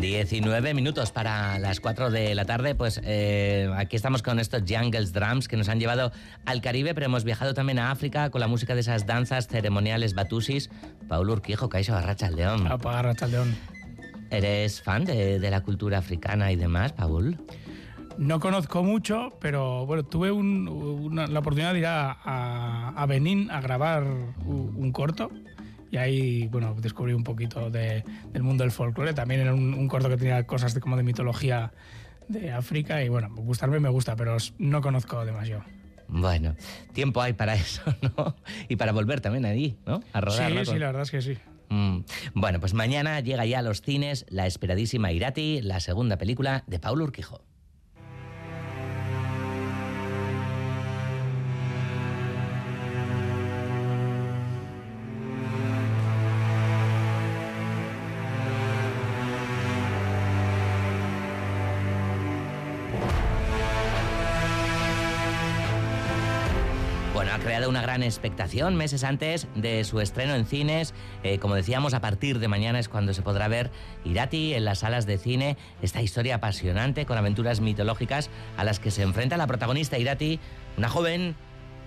19 0.00 0.74
minutos 0.74 1.10
para 1.10 1.58
las 1.58 1.80
4 1.80 2.10
de 2.10 2.34
la 2.34 2.44
tarde, 2.44 2.74
pues 2.74 3.00
eh, 3.02 3.70
aquí 3.76 3.96
estamos 3.96 4.22
con 4.22 4.38
estos 4.38 4.62
Jungles 4.68 5.12
Drums 5.12 5.48
que 5.48 5.56
nos 5.56 5.68
han 5.68 5.80
llevado 5.80 6.12
al 6.44 6.60
Caribe, 6.60 6.94
pero 6.94 7.06
hemos 7.06 7.24
viajado 7.24 7.54
también 7.54 7.78
a 7.78 7.90
África 7.90 8.30
con 8.30 8.40
la 8.40 8.46
música 8.46 8.74
de 8.74 8.80
esas 8.80 9.06
danzas 9.06 9.48
ceremoniales 9.48 10.14
batusis. 10.14 10.70
Paul 11.08 11.30
Urquijo, 11.30 11.68
Caixo 11.68 11.94
Arracha 11.94 12.30
León. 12.30 12.66
Arracha 12.66 13.26
León. 13.26 13.56
¿Eres 14.30 14.82
fan 14.82 15.04
de, 15.04 15.38
la 15.38 15.62
cultura 15.62 15.98
africana 15.98 16.52
y 16.52 16.56
demás, 16.56 16.92
Paul? 16.92 17.38
No 18.18 18.40
conozco 18.40 18.82
mucho, 18.82 19.30
pero 19.40 19.86
bueno, 19.86 20.04
tuve 20.04 20.28
la 20.28 21.38
oportunidad 21.38 21.72
de 21.72 21.78
ir 21.78 21.86
a, 21.86 23.04
Benín 23.08 23.50
a 23.50 23.60
grabar 23.60 24.04
un 24.04 24.92
corto 24.92 25.30
y 25.90 25.96
ahí 25.96 26.48
bueno 26.48 26.74
descubrí 26.80 27.12
un 27.12 27.24
poquito 27.24 27.70
del 27.70 28.02
mundo 28.40 28.64
del 28.64 28.70
folclore 28.70 29.14
también 29.14 29.40
era 29.40 29.54
un, 29.54 29.88
corto 29.88 30.08
que 30.08 30.16
tenía 30.16 30.44
cosas 30.46 30.74
de, 30.74 30.80
como 30.80 30.96
de 30.96 31.02
mitología 31.02 31.72
de 32.28 32.52
África 32.52 33.02
y 33.02 33.08
bueno 33.08 33.28
gustarme 33.36 33.80
me 33.80 33.88
gusta 33.88 34.16
pero 34.16 34.36
no 34.58 34.80
conozco 34.80 35.24
demasiado 35.24 35.64
bueno, 36.08 36.54
tiempo 36.92 37.20
hay 37.20 37.32
para 37.32 37.54
eso, 37.56 37.82
¿no? 38.00 38.36
Y 38.68 38.76
para 38.76 38.92
volver 38.92 39.20
también 39.20 39.44
ahí, 39.44 39.76
¿no? 39.86 40.00
A 40.12 40.20
rodar. 40.20 40.52
Sí, 40.52 40.72
sí, 40.72 40.78
la 40.78 40.86
verdad 40.86 41.02
es 41.02 41.10
que 41.10 41.20
sí. 41.20 41.36
Mm. 41.68 42.00
Bueno, 42.34 42.60
pues 42.60 42.74
mañana 42.74 43.20
llega 43.20 43.44
ya 43.44 43.58
a 43.58 43.62
los 43.62 43.82
cines 43.82 44.24
la 44.28 44.46
esperadísima 44.46 45.12
Irati, 45.12 45.60
la 45.62 45.80
segunda 45.80 46.16
película 46.16 46.64
de 46.66 46.78
Paulo 46.78 47.04
Urquijo. 47.04 47.42
Una 67.66 67.82
gran 67.82 68.02
expectación 68.02 68.76
meses 68.76 69.04
antes 69.04 69.46
de 69.54 69.84
su 69.84 70.00
estreno 70.00 70.34
en 70.34 70.46
cines. 70.46 70.94
Eh, 71.22 71.38
como 71.38 71.54
decíamos, 71.54 71.94
a 71.94 72.00
partir 72.00 72.38
de 72.38 72.48
mañana 72.48 72.78
es 72.78 72.88
cuando 72.88 73.14
se 73.14 73.22
podrá 73.22 73.48
ver 73.48 73.70
Irati 74.04 74.54
en 74.54 74.64
las 74.64 74.80
salas 74.80 75.06
de 75.06 75.18
cine, 75.18 75.56
esta 75.82 76.02
historia 76.02 76.36
apasionante 76.36 77.06
con 77.06 77.18
aventuras 77.18 77.60
mitológicas 77.60 78.30
a 78.56 78.64
las 78.64 78.80
que 78.80 78.90
se 78.90 79.02
enfrenta 79.02 79.36
la 79.36 79.46
protagonista 79.46 79.98
Irati, 79.98 80.40
una 80.76 80.88
joven 80.88 81.36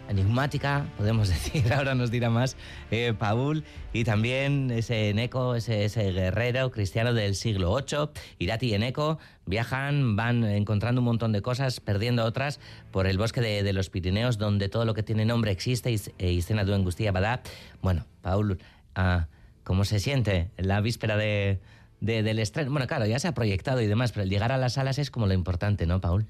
enigmática, 0.10 0.88
podemos 0.98 1.30
decir, 1.30 1.72
ahora 1.72 1.96
nos 1.96 2.12
dirá 2.12 2.30
más 2.30 2.58
eh, 2.92 3.14
Paul, 3.18 3.64
y 3.94 4.04
también 4.04 4.72
ese 4.72 5.10
Eneco, 5.10 5.56
ese, 5.56 5.86
ese, 5.86 6.12
guerrero 6.12 6.72
cristiano 6.72 7.14
del 7.14 7.36
siglo 7.36 7.76
VIII, 7.76 8.10
Irati 8.40 8.68
y 8.68 8.74
Eneco, 8.74 9.20
viajan, 9.46 10.16
van 10.16 10.44
encontrando 10.44 11.02
un 11.02 11.06
montón 11.06 11.32
de 11.32 11.42
cosas, 11.42 11.80
perdiendo 11.80 12.26
otras, 12.26 12.60
por 12.92 13.08
el 13.08 13.18
bosque 13.18 13.42
de, 13.42 13.74
los 13.74 13.90
Pirineos, 13.90 14.38
donde 14.38 14.68
todo 14.70 14.86
lo 14.86 14.94
que 14.94 15.04
tiene 15.04 15.26
nombre 15.26 15.52
existe, 15.52 15.92
y, 15.92 16.00
y 16.18 16.40
escena 16.40 16.66
de 16.66 16.74
angustia 16.74 17.12
badá. 17.12 17.42
Bueno, 17.82 18.06
Paul, 18.22 18.60
ah, 18.96 19.28
¿cómo 19.64 19.86
se 19.86 20.00
siente 20.00 20.50
la 20.58 20.82
víspera 20.82 21.18
de, 21.18 21.60
del 22.00 22.40
estreno? 22.40 22.72
Bueno, 22.72 22.88
claro, 22.88 23.06
ya 23.06 23.20
se 23.20 23.28
ha 23.28 23.34
proyectado 23.34 23.82
y 23.82 23.88
demás, 23.88 24.12
pero 24.12 24.24
el 24.24 24.30
llegar 24.30 24.52
a 24.52 24.58
las 24.58 24.74
salas 24.74 24.98
es 24.98 25.12
como 25.12 25.28
lo 25.28 25.34
importante, 25.34 25.86
¿no, 25.86 26.02
Paul? 26.02 26.28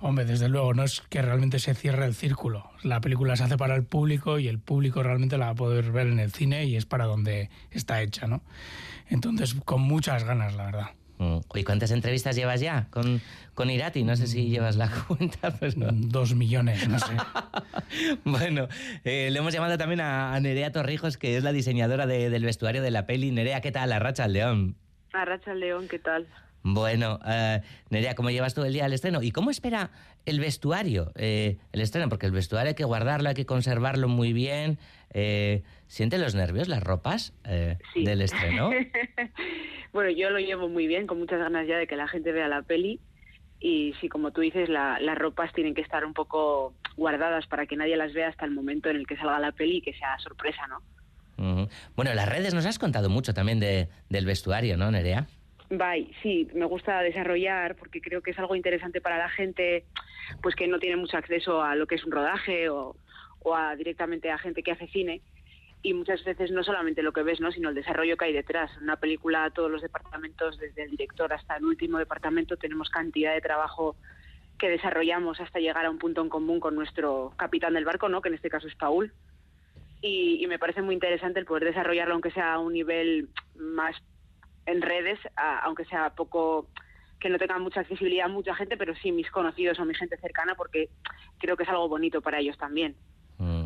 Hombre, 0.00 0.24
desde 0.24 0.48
luego, 0.48 0.74
no 0.74 0.84
es 0.84 1.00
que 1.08 1.22
realmente 1.22 1.58
se 1.58 1.74
cierre 1.74 2.04
el 2.06 2.14
círculo. 2.14 2.70
La 2.84 3.00
película 3.00 3.34
se 3.36 3.44
hace 3.44 3.56
para 3.56 3.74
el 3.74 3.84
público 3.84 4.38
y 4.38 4.46
el 4.46 4.60
público 4.60 5.02
realmente 5.02 5.38
la 5.38 5.46
va 5.46 5.52
a 5.52 5.56
poder 5.56 5.90
ver 5.90 6.06
en 6.06 6.20
el 6.20 6.30
cine 6.30 6.66
y 6.66 6.76
es 6.76 6.86
para 6.86 7.06
donde 7.06 7.50
está 7.72 8.00
hecha, 8.00 8.28
¿no? 8.28 8.42
Entonces, 9.08 9.56
con 9.64 9.80
muchas 9.80 10.22
ganas, 10.22 10.54
la 10.54 10.66
verdad. 10.66 10.90
Mm. 11.18 11.38
¿Y 11.54 11.64
cuántas 11.64 11.90
entrevistas 11.90 12.36
llevas 12.36 12.60
ya 12.60 12.86
con, 12.90 13.20
con 13.54 13.70
Irati? 13.70 14.04
No 14.04 14.14
sé 14.14 14.28
si 14.28 14.46
mm. 14.46 14.50
llevas 14.50 14.76
la 14.76 14.88
cuenta. 15.08 15.50
Pues 15.50 15.76
no. 15.76 15.88
Dos 15.90 16.34
millones, 16.34 16.88
no 16.88 16.98
sé. 17.00 17.16
bueno, 18.24 18.68
eh, 19.04 19.30
le 19.32 19.38
hemos 19.38 19.52
llamado 19.52 19.76
también 19.78 20.00
a, 20.00 20.38
Nerea 20.38 20.70
Torrijos, 20.70 21.18
que 21.18 21.36
es 21.36 21.42
la 21.42 21.52
diseñadora 21.52 22.06
del 22.06 22.44
vestuario 22.44 22.82
de 22.82 22.92
la 22.92 23.06
peli. 23.06 23.32
Nerea, 23.32 23.60
¿qué 23.60 23.72
tal? 23.72 23.92
Arracha 23.92 24.24
al 24.24 24.32
León. 24.32 24.76
Arracha 25.12 25.50
al 25.50 25.60
León, 25.60 25.88
¿qué 25.88 25.98
tal? 25.98 26.28
Bueno, 26.62 27.18
uh, 27.24 27.60
Nerea, 27.90 28.14
¿cómo 28.14 28.30
llevas 28.30 28.54
todo 28.54 28.64
el 28.64 28.72
día 28.72 28.84
al 28.84 28.92
estreno? 28.92 29.22
¿Y 29.22 29.30
cómo 29.30 29.50
espera 29.50 29.90
el 30.26 30.40
vestuario 30.40 31.12
eh, 31.14 31.56
el 31.72 31.80
estreno? 31.80 32.08
Porque 32.08 32.26
el 32.26 32.32
vestuario 32.32 32.68
hay 32.68 32.74
que 32.74 32.84
guardarlo, 32.84 33.28
hay 33.28 33.34
que 33.34 33.46
conservarlo 33.46 34.08
muy 34.08 34.32
bien. 34.32 34.78
Eh, 35.14 35.62
¿Sienten 35.86 36.20
los 36.20 36.34
nervios 36.34 36.68
las 36.68 36.82
ropas 36.82 37.32
del 37.94 38.20
estreno? 38.20 38.70
bueno, 39.92 40.10
yo 40.10 40.30
lo 40.30 40.38
llevo 40.38 40.68
muy 40.68 40.86
bien, 40.86 41.06
con 41.06 41.18
muchas 41.18 41.38
ganas 41.38 41.66
ya 41.66 41.78
de 41.78 41.86
que 41.86 41.96
la 41.96 42.08
gente 42.08 42.32
vea 42.32 42.48
la 42.48 42.62
peli. 42.62 43.00
Y 43.60 43.94
sí, 44.00 44.08
como 44.08 44.30
tú 44.30 44.40
dices, 44.40 44.68
las 44.68 45.18
ropas 45.18 45.52
tienen 45.52 45.74
que 45.74 45.80
estar 45.80 46.04
un 46.04 46.14
poco 46.14 46.74
guardadas 46.96 47.46
para 47.46 47.66
que 47.66 47.76
nadie 47.76 47.96
las 47.96 48.12
vea 48.12 48.28
hasta 48.28 48.44
el 48.44 48.52
momento 48.52 48.88
en 48.88 48.96
el 48.96 49.06
que 49.06 49.16
salga 49.16 49.38
la 49.38 49.52
peli 49.52 49.78
y 49.78 49.82
que 49.82 49.94
sea 49.94 50.18
sorpresa, 50.18 50.66
¿no? 50.66 50.82
Bueno, 51.94 52.12
las 52.14 52.28
redes 52.28 52.52
nos 52.52 52.66
has 52.66 52.78
contado 52.80 53.08
mucho 53.08 53.32
también 53.32 53.60
de, 53.60 53.88
del 54.08 54.26
vestuario, 54.26 54.76
¿no, 54.76 54.90
Nerea? 54.90 55.28
Bye, 55.70 56.10
sí, 56.22 56.48
me 56.54 56.64
gusta 56.64 57.02
desarrollar 57.02 57.76
porque 57.76 58.00
creo 58.00 58.22
que 58.22 58.30
es 58.30 58.38
algo 58.38 58.56
interesante 58.56 59.02
para 59.02 59.18
la 59.18 59.28
gente 59.28 59.84
pues 60.42 60.54
que 60.54 60.66
no 60.66 60.78
tiene 60.78 60.96
mucho 60.96 61.18
acceso 61.18 61.62
a 61.62 61.74
lo 61.74 61.86
que 61.86 61.96
es 61.96 62.04
un 62.04 62.12
rodaje 62.12 62.70
o, 62.70 62.96
a, 63.54 63.76
directamente 63.76 64.30
a 64.30 64.38
gente 64.38 64.62
que 64.62 64.72
hace 64.72 64.88
cine 64.88 65.20
y 65.82 65.92
muchas 65.92 66.24
veces 66.24 66.50
no 66.50 66.64
solamente 66.64 67.02
lo 67.02 67.12
que 67.12 67.22
ves, 67.22 67.40
¿no? 67.40 67.52
sino 67.52 67.68
el 67.68 67.74
desarrollo 67.74 68.16
que 68.16 68.24
hay 68.24 68.32
detrás. 68.32 68.70
En 68.78 68.84
una 68.84 68.96
película, 68.96 69.50
todos 69.50 69.70
los 69.70 69.82
departamentos, 69.82 70.58
desde 70.58 70.84
el 70.84 70.90
director 70.90 71.32
hasta 71.32 71.56
el 71.56 71.64
último 71.64 71.98
departamento, 71.98 72.56
tenemos 72.56 72.88
cantidad 72.88 73.34
de 73.34 73.40
trabajo 73.40 73.94
que 74.58 74.70
desarrollamos 74.70 75.38
hasta 75.38 75.60
llegar 75.60 75.84
a 75.84 75.90
un 75.90 75.98
punto 75.98 76.22
en 76.22 76.30
común 76.30 76.60
con 76.60 76.74
nuestro 76.74 77.32
capitán 77.36 77.74
del 77.74 77.84
barco, 77.84 78.08
¿no? 78.08 78.22
que 78.22 78.28
en 78.28 78.34
este 78.34 78.50
caso 78.50 78.66
es 78.66 78.74
Paul. 78.74 79.12
Y, 80.00 80.42
y 80.42 80.46
me 80.46 80.58
parece 80.58 80.80
muy 80.80 80.94
interesante 80.94 81.38
el 81.40 81.46
poder 81.46 81.64
desarrollarlo, 81.64 82.14
aunque 82.14 82.30
sea 82.30 82.54
a 82.54 82.58
un 82.58 82.72
nivel 82.72 83.28
más 83.56 83.94
en 84.68 84.82
redes, 84.82 85.18
aunque 85.62 85.84
sea 85.86 86.10
poco 86.10 86.68
que 87.18 87.28
no 87.28 87.38
tenga 87.38 87.58
mucha 87.58 87.80
accesibilidad 87.80 88.26
a 88.26 88.28
mucha 88.28 88.54
gente, 88.54 88.76
pero 88.76 88.94
sí 88.94 89.10
mis 89.12 89.30
conocidos 89.30 89.78
o 89.80 89.84
mi 89.84 89.94
gente 89.94 90.16
cercana, 90.18 90.54
porque 90.54 90.88
creo 91.38 91.56
que 91.56 91.64
es 91.64 91.68
algo 91.68 91.88
bonito 91.88 92.20
para 92.20 92.38
ellos 92.38 92.56
también. 92.58 92.94
Mm. 93.38 93.64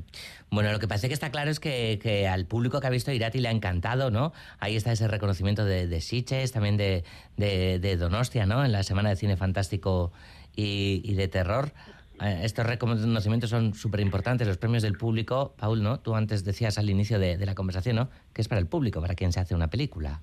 Bueno, 0.51 0.71
lo 0.71 0.79
que 0.79 0.87
pasa 0.87 1.09
que 1.09 1.15
está 1.15 1.31
claro 1.31 1.51
es 1.51 1.59
que, 1.59 2.29
al 2.31 2.47
público 2.47 2.81
que 2.81 2.87
ha 2.87 2.91
visto 2.91 3.11
Irati 3.11 3.41
le 3.41 3.49
ha 3.49 3.51
encantado, 3.51 4.11
¿no? 4.11 4.33
Ahí 4.59 4.77
está 4.77 4.93
ese 4.93 5.09
reconocimiento 5.09 5.65
de, 5.65 5.87
de 5.87 6.01
Siches, 6.01 6.53
también 6.53 6.77
de, 6.77 7.05
de, 7.37 7.97
Donostia, 7.97 8.47
¿no? 8.47 8.65
En 8.65 8.73
la 8.73 8.83
Semana 8.83 9.11
de 9.11 9.17
Cine 9.17 9.37
Fantástico 9.37 10.13
y, 10.55 11.15
de 11.15 11.29
Terror. 11.29 11.73
Eh, 12.21 12.41
estos 12.45 12.65
reconocimientos 12.65 13.51
son 13.51 13.75
súper 13.75 14.01
importantes, 14.01 14.47
los 14.47 14.59
premios 14.59 14.83
del 14.83 14.97
público. 14.97 15.55
Paul, 15.59 15.83
¿no? 15.83 16.01
Tú 16.01 16.15
antes 16.15 16.45
decías 16.45 16.79
al 16.79 16.89
inicio 16.89 17.19
de, 17.19 17.39
de 17.39 17.47
la 17.47 17.55
conversación, 17.55 17.97
¿no? 17.97 18.11
Que 18.33 18.43
es 18.43 18.49
para 18.49 18.61
el 18.61 18.67
público, 18.67 19.01
para 19.01 19.15
quien 19.15 19.33
se 19.33 19.41
hace 19.41 19.55
una 19.55 19.69
película. 19.69 20.21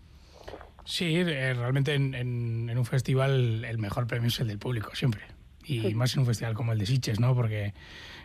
Sí, 0.90 1.18
eh, 1.18 1.54
realmente 1.54 1.94
en, 1.94 2.76
un 2.76 2.86
festival 2.86 3.64
el 3.64 3.78
mejor 3.78 4.08
premio 4.08 4.30
es 4.30 4.40
el 4.40 4.48
del 4.48 4.58
público, 4.58 4.96
siempre. 4.96 5.22
Y 5.64 5.94
más 5.94 6.16
en 6.16 6.22
un 6.22 6.26
festival 6.26 6.56
como 6.56 6.74
el 6.74 6.80
de 6.80 6.88
Sitges, 6.88 7.20
¿no? 7.20 7.36
Porque 7.36 7.76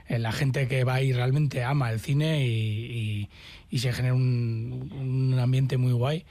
eh, 0.08 0.18
la 0.18 0.32
gente 0.32 0.66
que 0.66 0.82
va 0.82 0.94
ahí 0.94 1.12
realmente 1.12 1.62
ama 1.62 1.92
el 1.92 2.00
cine 2.00 2.46
y, 2.46 3.28
se 3.76 3.92
genera 3.92 4.14
un, 4.14 5.36
ambiente 5.38 5.76
muy 5.76 5.92
guay. 5.92 6.24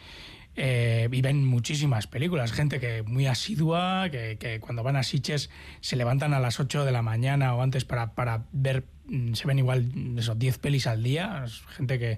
Eh, 0.55 1.07
y 1.11 1.21
ven 1.21 1.45
muchísimas 1.45 2.07
películas, 2.07 2.51
gente 2.51 2.79
que 2.79 3.03
muy 3.03 3.27
asidua, 3.27 4.09
que, 4.09 4.57
cuando 4.59 4.81
van 4.81 4.95
a 4.95 5.03
Sitges 5.03 5.51
se 5.81 5.95
levantan 5.95 6.33
a 6.33 6.39
las 6.39 6.59
8 6.59 6.83
de 6.83 6.91
la 6.91 7.03
mañana 7.03 7.53
o 7.53 7.61
antes 7.61 7.85
para, 7.85 8.15
para 8.15 8.45
ver, 8.51 8.85
mm, 9.05 9.33
se 9.33 9.45
ven 9.45 9.59
igual 9.59 9.91
esos 10.17 10.39
10 10.39 10.57
pelis 10.57 10.88
al 10.88 11.03
día, 11.03 11.45
gente 11.75 12.00
que, 12.00 12.17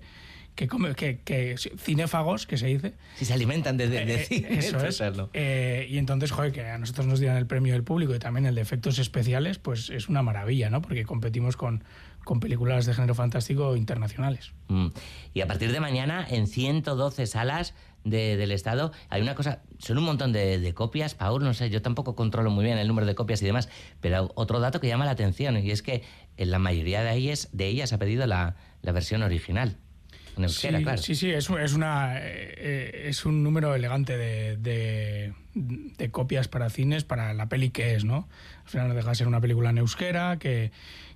que, 0.55 0.67
come, 0.67 0.95
que, 0.95 1.19
que, 1.19 1.55
cinéfagos, 1.77 2.47
que 2.47 2.57
se 2.57 2.67
dice. 2.67 2.93
Si 3.15 3.25
se 3.25 3.33
alimentan 3.33 3.77
de, 3.77 3.89
de, 3.89 4.13
eh, 4.13 4.47
Eso 4.49 4.79
es. 4.85 5.01
Eh, 5.33 5.87
y 5.89 5.97
entonces, 5.97 6.31
joder, 6.31 6.51
que 6.51 6.65
a 6.65 6.77
nosotros 6.77 7.05
nos 7.05 7.19
dieran 7.19 7.37
el 7.37 7.45
premio 7.45 7.73
del 7.73 7.83
público 7.83 8.15
y 8.15 8.19
también 8.19 8.45
el 8.45 8.55
de 8.55 8.61
efectos 8.61 8.97
especiales, 8.99 9.59
pues 9.59 9.89
es 9.89 10.07
una 10.07 10.23
maravilla, 10.23 10.69
¿no? 10.69 10.81
Porque 10.81 11.03
competimos 11.03 11.57
con, 11.57 11.83
con 12.23 12.39
películas 12.39 12.85
de 12.85 12.93
género 12.93 13.15
fantástico 13.15 13.75
internacionales. 13.75 14.53
Mm. 14.69 14.87
Y 15.33 15.41
a 15.41 15.47
partir 15.47 15.71
de 15.71 15.79
mañana, 15.79 16.25
en 16.29 16.47
112 16.47 17.27
salas 17.27 17.73
del 18.05 18.51
Estado, 18.51 18.91
hay 19.09 19.23
una 19.23 19.33
cosa, 19.33 19.63
son 19.79 19.97
un 19.97 20.03
montón 20.03 20.31
de, 20.31 20.73
copias, 20.75 21.15
Paul, 21.15 21.43
no 21.43 21.55
sé, 21.55 21.71
yo 21.71 21.81
tampoco 21.81 22.15
controlo 22.15 22.51
muy 22.51 22.63
bien 22.63 22.77
el 22.77 22.87
número 22.87 23.07
de 23.07 23.15
copias 23.15 23.41
y 23.41 23.45
demás, 23.45 23.67
pero 23.99 24.31
otro 24.35 24.59
dato 24.59 24.79
que 24.79 24.87
llama 24.87 25.05
la 25.05 25.11
atención, 25.11 25.57
y 25.57 25.71
es 25.71 25.81
que 25.81 26.03
en 26.37 26.51
la 26.51 26.59
mayoría 26.59 27.01
de 27.01 27.15
ellas, 27.15 27.49
de 27.51 27.65
ellas 27.65 27.93
ha 27.93 27.97
pedido 27.97 28.27
la, 28.27 28.57
la 28.83 28.91
versión 28.91 29.23
original. 29.23 29.77
En 30.37 30.43
euskera, 30.43 30.77
sí, 30.77 30.83
claro. 30.83 31.01
Sí, 31.01 31.15
sí, 31.15 31.31
es, 31.31 31.49
es, 31.49 31.73
una, 31.73 32.17
eh, 32.17 33.05
es 33.07 33.25
un 33.25 33.43
número 33.43 33.73
elegante 33.75 34.17
de, 34.17 34.57
de, 34.57 35.33
de, 35.53 36.11
copias 36.11 36.47
para 36.47 36.69
cines, 36.69 37.03
para 37.03 37.33
la 37.33 37.47
peli 37.47 37.69
que 37.69 37.95
es, 37.95 38.03
¿no? 38.03 38.27
Al 38.63 38.69
final 38.69 38.87
no 38.89 38.93
deja 38.95 39.09
de 39.09 39.15
ser 39.15 39.27
una 39.27 39.41
película 39.41 39.69
en 39.69 39.77
euskera, 39.77 40.37
que, 40.37 40.71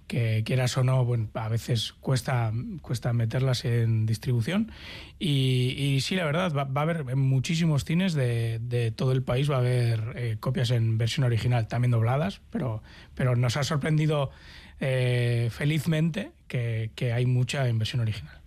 que 0.10 0.44
quieras 0.44 0.76
o 0.76 0.84
no, 0.84 1.06
bueno, 1.06 1.30
a 1.36 1.50
veces 1.50 1.94
cuesta, 2.00 2.52
cuesta 2.82 3.14
meterlas 3.14 3.64
en 3.64 4.08
distribución. 4.08 4.72
Y, 5.20 5.76
y 5.78 6.02
sí, 6.02 6.16
la 6.16 6.26
verdad, 6.26 6.52
va, 6.52 6.64
va, 6.64 6.82
a 6.82 6.84
haber 6.84 7.06
en 7.10 7.20
muchísimos 7.20 7.86
cines 7.86 8.14
de, 8.14 8.60
de 8.60 8.92
todo 8.92 9.12
el 9.12 9.22
país, 9.22 9.50
va 9.50 9.58
a 9.58 9.60
haber 9.60 10.14
eh, 10.16 10.38
copias 10.40 10.72
en 10.72 10.98
versión 10.98 11.26
original, 11.26 11.68
también 11.68 11.92
dobladas, 11.92 12.42
pero, 12.50 12.82
pero 13.14 13.36
nos 13.36 13.56
ha 13.56 13.64
sorprendido 13.64 14.32
eh, 14.80 15.50
felizmente 15.52 16.32
que, 16.48 16.90
que 16.96 17.14
hay 17.14 17.28
mucha 17.28 17.68
en 17.68 17.78
versión 17.78 18.02
original. 18.02 18.39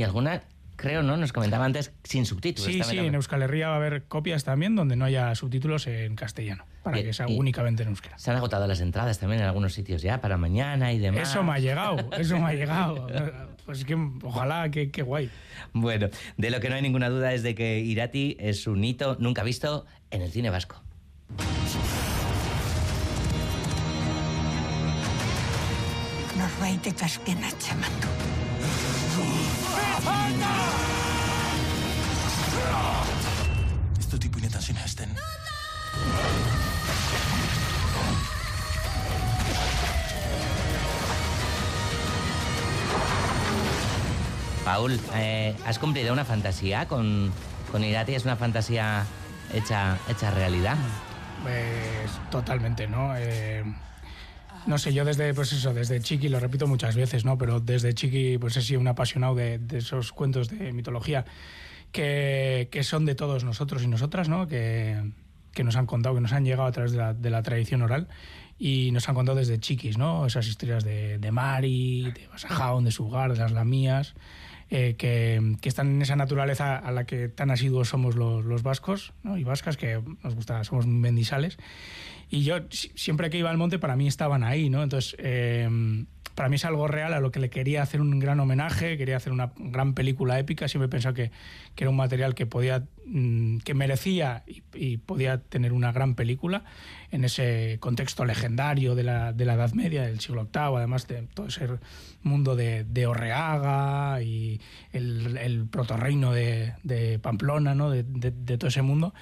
¿Y 0.00 0.02
alguna 0.02 0.40
creo, 0.76 1.02
¿no? 1.02 1.18
Nos 1.18 1.34
comentaba 1.34 1.66
antes 1.66 1.92
sin 2.04 2.24
subtítulos. 2.24 2.72
Sí, 2.72 2.82
sí, 2.82 2.96
en 2.96 3.14
Euskal 3.14 3.42
Herria 3.42 3.68
va 3.68 3.74
a 3.74 3.76
haber 3.76 4.04
copias 4.04 4.44
también 4.44 4.74
donde 4.74 4.96
no 4.96 5.04
haya 5.04 5.34
subtítulos 5.34 5.86
en 5.86 6.16
castellano, 6.16 6.64
para 6.82 7.00
y, 7.00 7.02
que 7.02 7.12
sea 7.12 7.26
únicamente 7.26 7.82
en 7.82 7.90
euskera. 7.90 8.18
Se 8.18 8.30
han 8.30 8.38
agotado 8.38 8.66
las 8.66 8.80
entradas 8.80 9.18
también 9.18 9.42
en 9.42 9.48
algunos 9.48 9.74
sitios 9.74 10.00
ya, 10.00 10.22
para 10.22 10.38
mañana 10.38 10.90
y 10.94 10.98
demás. 10.98 11.28
Eso 11.28 11.42
me 11.42 11.52
ha 11.52 11.58
llegado, 11.58 11.98
eso 12.18 12.38
me 12.38 12.46
ha 12.46 12.54
llegado. 12.54 13.08
Pues 13.66 13.84
que 13.84 13.94
ojalá, 14.22 14.70
que, 14.70 14.90
que 14.90 15.02
guay. 15.02 15.28
Bueno, 15.74 16.08
de 16.38 16.50
lo 16.50 16.60
que 16.60 16.70
no 16.70 16.76
hay 16.76 16.82
ninguna 16.82 17.10
duda 17.10 17.34
es 17.34 17.42
de 17.42 17.54
que 17.54 17.80
Irati 17.80 18.38
es 18.40 18.66
un 18.66 18.82
hito 18.82 19.18
nunca 19.20 19.42
visto 19.42 19.84
en 20.10 20.22
el 20.22 20.32
cine 20.32 20.48
vasco. 20.48 20.82
Ez 26.40 27.20
dut 34.10 34.24
ipuinetan 34.24 34.62
sinesten. 34.62 35.08
Paul, 44.64 45.00
eh, 45.14 45.56
has 45.66 45.78
cumplido 45.78 46.12
una 46.12 46.24
fantasía 46.24 46.86
con, 46.86 47.32
con 47.72 47.82
Irati, 47.82 48.14
es 48.14 48.24
una 48.24 48.36
fantasía 48.36 49.04
hecha, 49.52 49.98
hecha 50.08 50.30
realidad. 50.30 50.76
Pues 51.42 52.10
totalmente, 52.30 52.86
¿no? 52.86 53.16
Eh, 53.16 53.64
no 54.66 54.78
sé, 54.78 54.92
yo 54.92 55.04
desde, 55.04 55.32
pues 55.34 55.52
eso, 55.52 55.72
desde 55.74 56.00
chiqui, 56.00 56.28
lo 56.28 56.40
repito 56.40 56.66
muchas 56.66 56.96
veces, 56.96 57.24
¿no? 57.24 57.38
Pero 57.38 57.60
desde 57.60 57.94
chiqui, 57.94 58.38
pues 58.38 58.56
he 58.56 58.62
sido 58.62 58.80
un 58.80 58.88
apasionado 58.88 59.34
de, 59.34 59.60
esos 59.72 60.12
cuentos 60.12 60.48
de 60.48 60.72
mitología 60.72 61.24
que, 61.92 62.68
que, 62.70 62.82
son 62.82 63.04
de 63.06 63.14
todos 63.14 63.44
nosotros 63.44 63.82
y 63.82 63.88
nosotras, 63.88 64.28
¿no? 64.28 64.46
Que, 64.46 65.12
que 65.52 65.64
nos 65.64 65.76
han 65.76 65.86
contado, 65.86 66.14
que 66.14 66.20
nos 66.20 66.32
han 66.32 66.44
llegado 66.44 66.68
a 66.68 66.72
través 66.72 66.92
de 66.92 66.98
la, 66.98 67.14
de 67.14 67.30
la, 67.30 67.42
tradición 67.42 67.82
oral 67.82 68.08
y 68.58 68.90
nos 68.92 69.08
han 69.08 69.14
contado 69.14 69.38
desde 69.38 69.58
chiquis, 69.58 69.98
¿no? 69.98 70.26
Esas 70.26 70.46
historias 70.46 70.84
de, 70.84 71.18
de 71.18 71.32
Mari, 71.32 72.12
de 72.12 72.28
Basajaun, 72.28 72.84
de 72.84 72.92
Sugar, 72.92 73.32
de 73.32 73.38
las 73.38 73.52
Lamías, 73.52 74.14
eh, 74.70 74.94
que, 74.96 75.56
que, 75.60 75.68
están 75.68 75.88
en 75.88 76.02
esa 76.02 76.16
naturaleza 76.16 76.76
a 76.76 76.92
la 76.92 77.04
que 77.04 77.28
tan 77.28 77.50
asiduos 77.50 77.88
somos 77.88 78.14
los, 78.14 78.44
los 78.44 78.62
vascos 78.62 79.12
¿no? 79.22 79.36
y 79.36 79.44
vascas, 79.44 79.76
que 79.76 80.00
nos 80.22 80.34
gusta, 80.34 80.62
somos 80.64 80.86
mendisales. 80.86 81.58
Y 82.28 82.44
yo 82.44 82.58
siempre 82.70 83.30
que 83.30 83.38
iba 83.38 83.50
al 83.50 83.58
monte 83.58 83.80
para 83.80 83.96
mí 83.96 84.06
estaban 84.06 84.44
ahí, 84.44 84.70
¿no? 84.70 84.84
Entonces, 84.84 85.16
eh, 85.18 85.68
para 86.36 86.48
mí 86.48 86.56
es 86.56 86.64
algo 86.64 86.86
real 86.86 87.12
a 87.12 87.20
lo 87.20 87.32
que 87.32 87.40
le 87.40 87.50
quería 87.50 87.82
hacer 87.82 88.00
un 88.00 88.18
gran 88.18 88.38
homenaje, 88.40 88.96
quería 88.96 89.16
hacer 89.16 89.32
una 89.32 89.52
gran 89.56 89.94
película 89.94 90.38
épica, 90.38 90.68
siempre 90.68 90.86
he 90.86 90.88
pensado 90.88 91.14
que, 91.14 91.32
que 91.74 91.84
era 91.84 91.90
un 91.90 91.96
material 91.96 92.34
que 92.34 92.46
podía, 92.46 92.84
que 93.64 93.74
merecía 93.74 94.44
y, 94.46 94.98
podía 94.98 95.38
tener 95.38 95.72
una 95.72 95.90
gran 95.90 96.14
película 96.14 96.64
en 97.10 97.24
ese 97.24 97.78
contexto 97.80 98.24
legendario 98.24 98.94
de 98.94 99.02
la, 99.02 99.32
de 99.32 99.44
la 99.44 99.54
Edad 99.54 99.72
Media, 99.72 100.02
del 100.02 100.20
siglo 100.20 100.48
VIII, 100.52 100.76
además 100.76 101.08
de 101.08 101.22
todo 101.34 101.46
ese 101.46 101.66
mundo 102.22 102.54
de, 102.54 102.84
de 102.84 103.06
Orreaga 103.06 104.22
y 104.22 104.60
el, 104.92 105.36
el 105.38 105.66
protorreino 105.66 106.32
de, 106.32 106.74
de, 106.84 107.18
Pamplona, 107.18 107.74
¿no? 107.74 107.90
De, 107.90 108.02
todo 108.58 108.68
ese 108.68 108.82
mundo. 108.82 109.12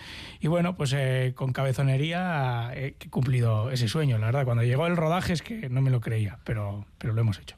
Y 0.40 0.48
bueno, 0.48 0.76
pues 0.76 0.92
eh, 0.94 1.32
con 1.34 1.52
cabezonería 1.52 2.70
he 2.74 2.94
cumplido 3.08 3.70
ese 3.70 3.88
sueño, 3.88 4.18
la 4.18 4.26
verdad. 4.26 4.44
Cuando 4.44 4.64
llegó 4.64 4.86
el 4.86 4.96
rodaje 4.96 5.32
es 5.32 5.42
que 5.42 5.70
no 5.70 5.80
me 5.80 5.90
lo 5.90 6.00
creía, 6.00 6.40
pero, 6.44 6.84
pero 6.98 7.14
lo 7.14 7.20
hemos 7.22 7.38
hecho. 7.38 7.56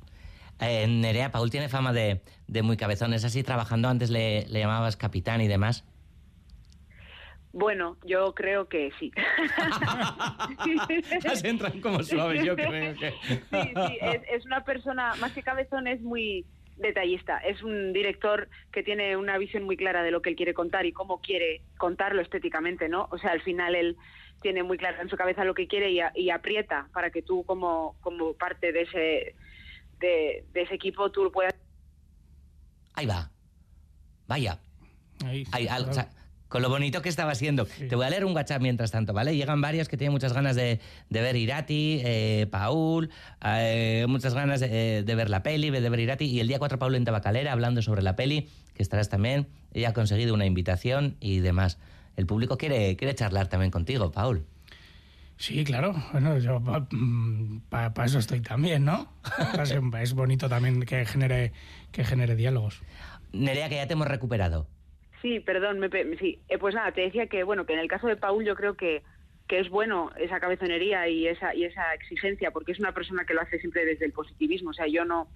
Eh, 0.60 0.86
Nerea, 0.86 1.32
Paul 1.32 1.50
tiene 1.50 1.68
fama 1.68 1.92
de, 1.92 2.22
de 2.46 2.62
muy 2.62 2.76
cabezón. 2.76 3.14
¿Es 3.14 3.24
así? 3.24 3.42
Trabajando 3.42 3.88
antes 3.88 4.10
le 4.10 4.46
llamabas 4.48 4.96
capitán 4.96 5.40
y 5.40 5.48
demás. 5.48 5.84
Bueno, 7.52 7.96
yo 8.04 8.32
creo 8.34 8.68
que 8.68 8.92
sí. 9.00 9.10
Las 11.24 11.42
entran 11.42 11.80
como 11.80 12.02
suaves, 12.02 12.44
yo 12.44 12.54
creo 12.54 12.94
que. 12.94 13.10
Sí, 13.10 13.40
sí, 13.50 13.98
es, 14.00 14.22
es, 14.30 14.46
una 14.46 14.64
persona, 14.64 15.14
más 15.16 15.32
que 15.32 15.42
cabezón, 15.42 15.88
es 15.88 16.00
muy 16.00 16.46
detallista. 16.76 17.38
Es 17.38 17.62
un 17.62 17.92
director 17.92 18.48
que 18.72 18.82
tiene 18.82 19.16
una 19.16 19.36
visión 19.36 19.64
muy 19.64 19.76
clara 19.76 20.02
de 20.02 20.12
lo 20.12 20.22
que 20.22 20.30
él 20.30 20.36
quiere 20.36 20.54
contar 20.54 20.86
y 20.86 20.92
cómo 20.92 21.20
quiere 21.20 21.62
contarlo 21.76 22.22
estéticamente, 22.22 22.88
¿no? 22.88 23.08
O 23.10 23.18
sea, 23.18 23.32
al 23.32 23.42
final 23.42 23.74
él 23.74 23.96
tiene 24.40 24.62
muy 24.62 24.78
claro 24.78 25.02
en 25.02 25.08
su 25.08 25.16
cabeza 25.16 25.44
lo 25.44 25.54
que 25.54 25.66
quiere 25.66 25.90
y, 25.90 26.00
a, 26.00 26.12
y 26.14 26.30
aprieta 26.30 26.88
para 26.92 27.10
que 27.10 27.22
tú, 27.22 27.44
como, 27.44 27.96
como 28.00 28.32
parte 28.34 28.72
de 28.72 28.82
ese, 28.82 29.34
de, 29.98 30.44
de 30.52 30.62
ese 30.62 30.74
equipo, 30.74 31.10
tú 31.10 31.30
puedas. 31.32 31.54
Ahí 32.94 33.06
va. 33.06 33.28
Vaya. 34.28 34.58
Ahí, 35.24 35.44
Ahí, 35.52 35.68
al, 35.68 35.88
o 35.88 35.92
sea, 35.92 36.08
con 36.50 36.62
lo 36.62 36.68
bonito 36.68 37.00
que 37.00 37.08
estaba 37.08 37.34
siendo. 37.36 37.64
Sí. 37.64 37.86
Te 37.86 37.94
voy 37.94 38.04
a 38.04 38.10
leer 38.10 38.24
un 38.24 38.34
WhatsApp 38.34 38.60
mientras 38.60 38.90
tanto, 38.90 39.14
¿vale? 39.14 39.36
Llegan 39.36 39.60
varios 39.60 39.88
que 39.88 39.96
tienen 39.96 40.12
muchas 40.12 40.32
ganas 40.32 40.56
de, 40.56 40.80
de 41.08 41.20
ver 41.22 41.36
Irati, 41.36 42.02
eh, 42.04 42.48
Paul, 42.50 43.08
eh, 43.42 44.04
muchas 44.08 44.34
ganas 44.34 44.58
de, 44.58 45.04
de, 45.04 45.14
ver 45.14 45.30
la 45.30 45.44
peli, 45.44 45.70
de 45.70 45.88
ver 45.88 46.00
Irati. 46.00 46.24
Y 46.24 46.40
el 46.40 46.48
día 46.48 46.58
4 46.58 46.78
Paul 46.78 46.96
en 46.96 47.04
Tabacalera 47.04 47.52
hablando 47.52 47.82
sobre 47.82 48.02
la 48.02 48.16
peli, 48.16 48.48
que 48.74 48.82
estarás 48.82 49.08
también. 49.08 49.46
Ella 49.72 49.90
ha 49.90 49.92
conseguido 49.92 50.34
una 50.34 50.44
invitación 50.44 51.16
y 51.20 51.38
demás. 51.38 51.78
El 52.16 52.26
público 52.26 52.58
quiere, 52.58 52.96
quiere 52.96 53.14
charlar 53.14 53.46
también 53.46 53.70
contigo, 53.70 54.10
Paul. 54.10 54.44
Sí, 55.36 55.62
claro. 55.62 55.94
Bueno, 56.10 56.36
yo 56.38 56.60
para 57.68 57.94
pa 57.94 58.04
eso 58.04 58.18
estoy 58.18 58.40
también, 58.40 58.84
¿no? 58.84 59.08
es 60.02 60.14
bonito 60.14 60.48
también 60.48 60.82
que 60.82 61.06
genere, 61.06 61.52
que 61.92 62.04
genere 62.04 62.34
diálogos. 62.34 62.82
Nerea, 63.32 63.68
que 63.68 63.76
ya 63.76 63.86
te 63.86 63.92
hemos 63.92 64.08
recuperado. 64.08 64.66
Sí, 65.22 65.40
perdón, 65.40 65.78
me, 65.78 65.88
sí. 66.18 66.40
Eh, 66.48 66.58
pues 66.58 66.74
nada, 66.74 66.92
te 66.92 67.02
decía 67.02 67.26
que 67.26 67.42
bueno, 67.42 67.66
que 67.66 67.74
en 67.74 67.78
el 67.78 67.88
caso 67.88 68.06
de 68.06 68.16
Paul 68.16 68.44
yo 68.44 68.54
creo 68.54 68.74
que, 68.74 69.02
que 69.48 69.58
es 69.60 69.68
bueno 69.68 70.10
esa 70.16 70.40
cabezonería 70.40 71.08
y 71.08 71.26
esa 71.26 71.54
y 71.54 71.64
esa 71.64 71.92
exigencia, 71.94 72.50
porque 72.50 72.72
es 72.72 72.80
una 72.80 72.92
persona 72.92 73.24
que 73.24 73.34
lo 73.34 73.42
hace 73.42 73.58
siempre 73.58 73.84
desde 73.84 74.06
el 74.06 74.12
positivismo. 74.12 74.70
O 74.70 74.74
sea, 74.74 74.86
yo 74.86 75.04
no 75.04 75.28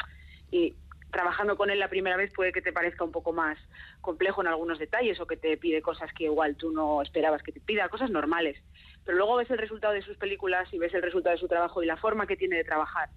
y 0.51 0.75
trabajando 1.11 1.57
con 1.57 1.71
él 1.71 1.79
la 1.79 1.89
primera 1.89 2.17
vez 2.17 2.33
puede 2.33 2.53
que 2.53 2.61
te 2.61 2.73
parezca 2.73 3.05
un 3.05 3.13
poco 3.13 3.33
más 3.33 3.57
complejo 4.01 4.41
en 4.41 4.49
algunos 4.49 4.79
detalles 4.81 5.21
o 5.21 5.27
que 5.27 5.37
te 5.37 5.57
pide 5.57 5.81
cosas 5.81 6.13
que 6.13 6.25
igual 6.25 6.57
tú 6.57 6.73
no 6.73 7.03
esperabas 7.03 7.43
que 7.43 7.53
te 7.53 7.61
pida, 7.61 7.89
cosas 7.89 8.11
normales. 8.11 8.57
Pero 9.05 9.19
luego 9.19 9.37
ves 9.37 9.51
el 9.51 9.59
resultado 9.59 9.95
de 9.95 10.03
sus 10.03 10.17
películas 10.17 10.69
y 10.73 10.79
ves 10.79 10.93
el 10.93 11.03
resultado 11.03 11.35
de 11.35 11.41
su 11.41 11.47
trabajo 11.47 11.83
y 11.83 11.87
la 11.87 11.97
forma 11.97 12.27
que 12.27 12.37
tiene 12.37 12.57
de 12.57 12.65
trabajar. 12.65 13.11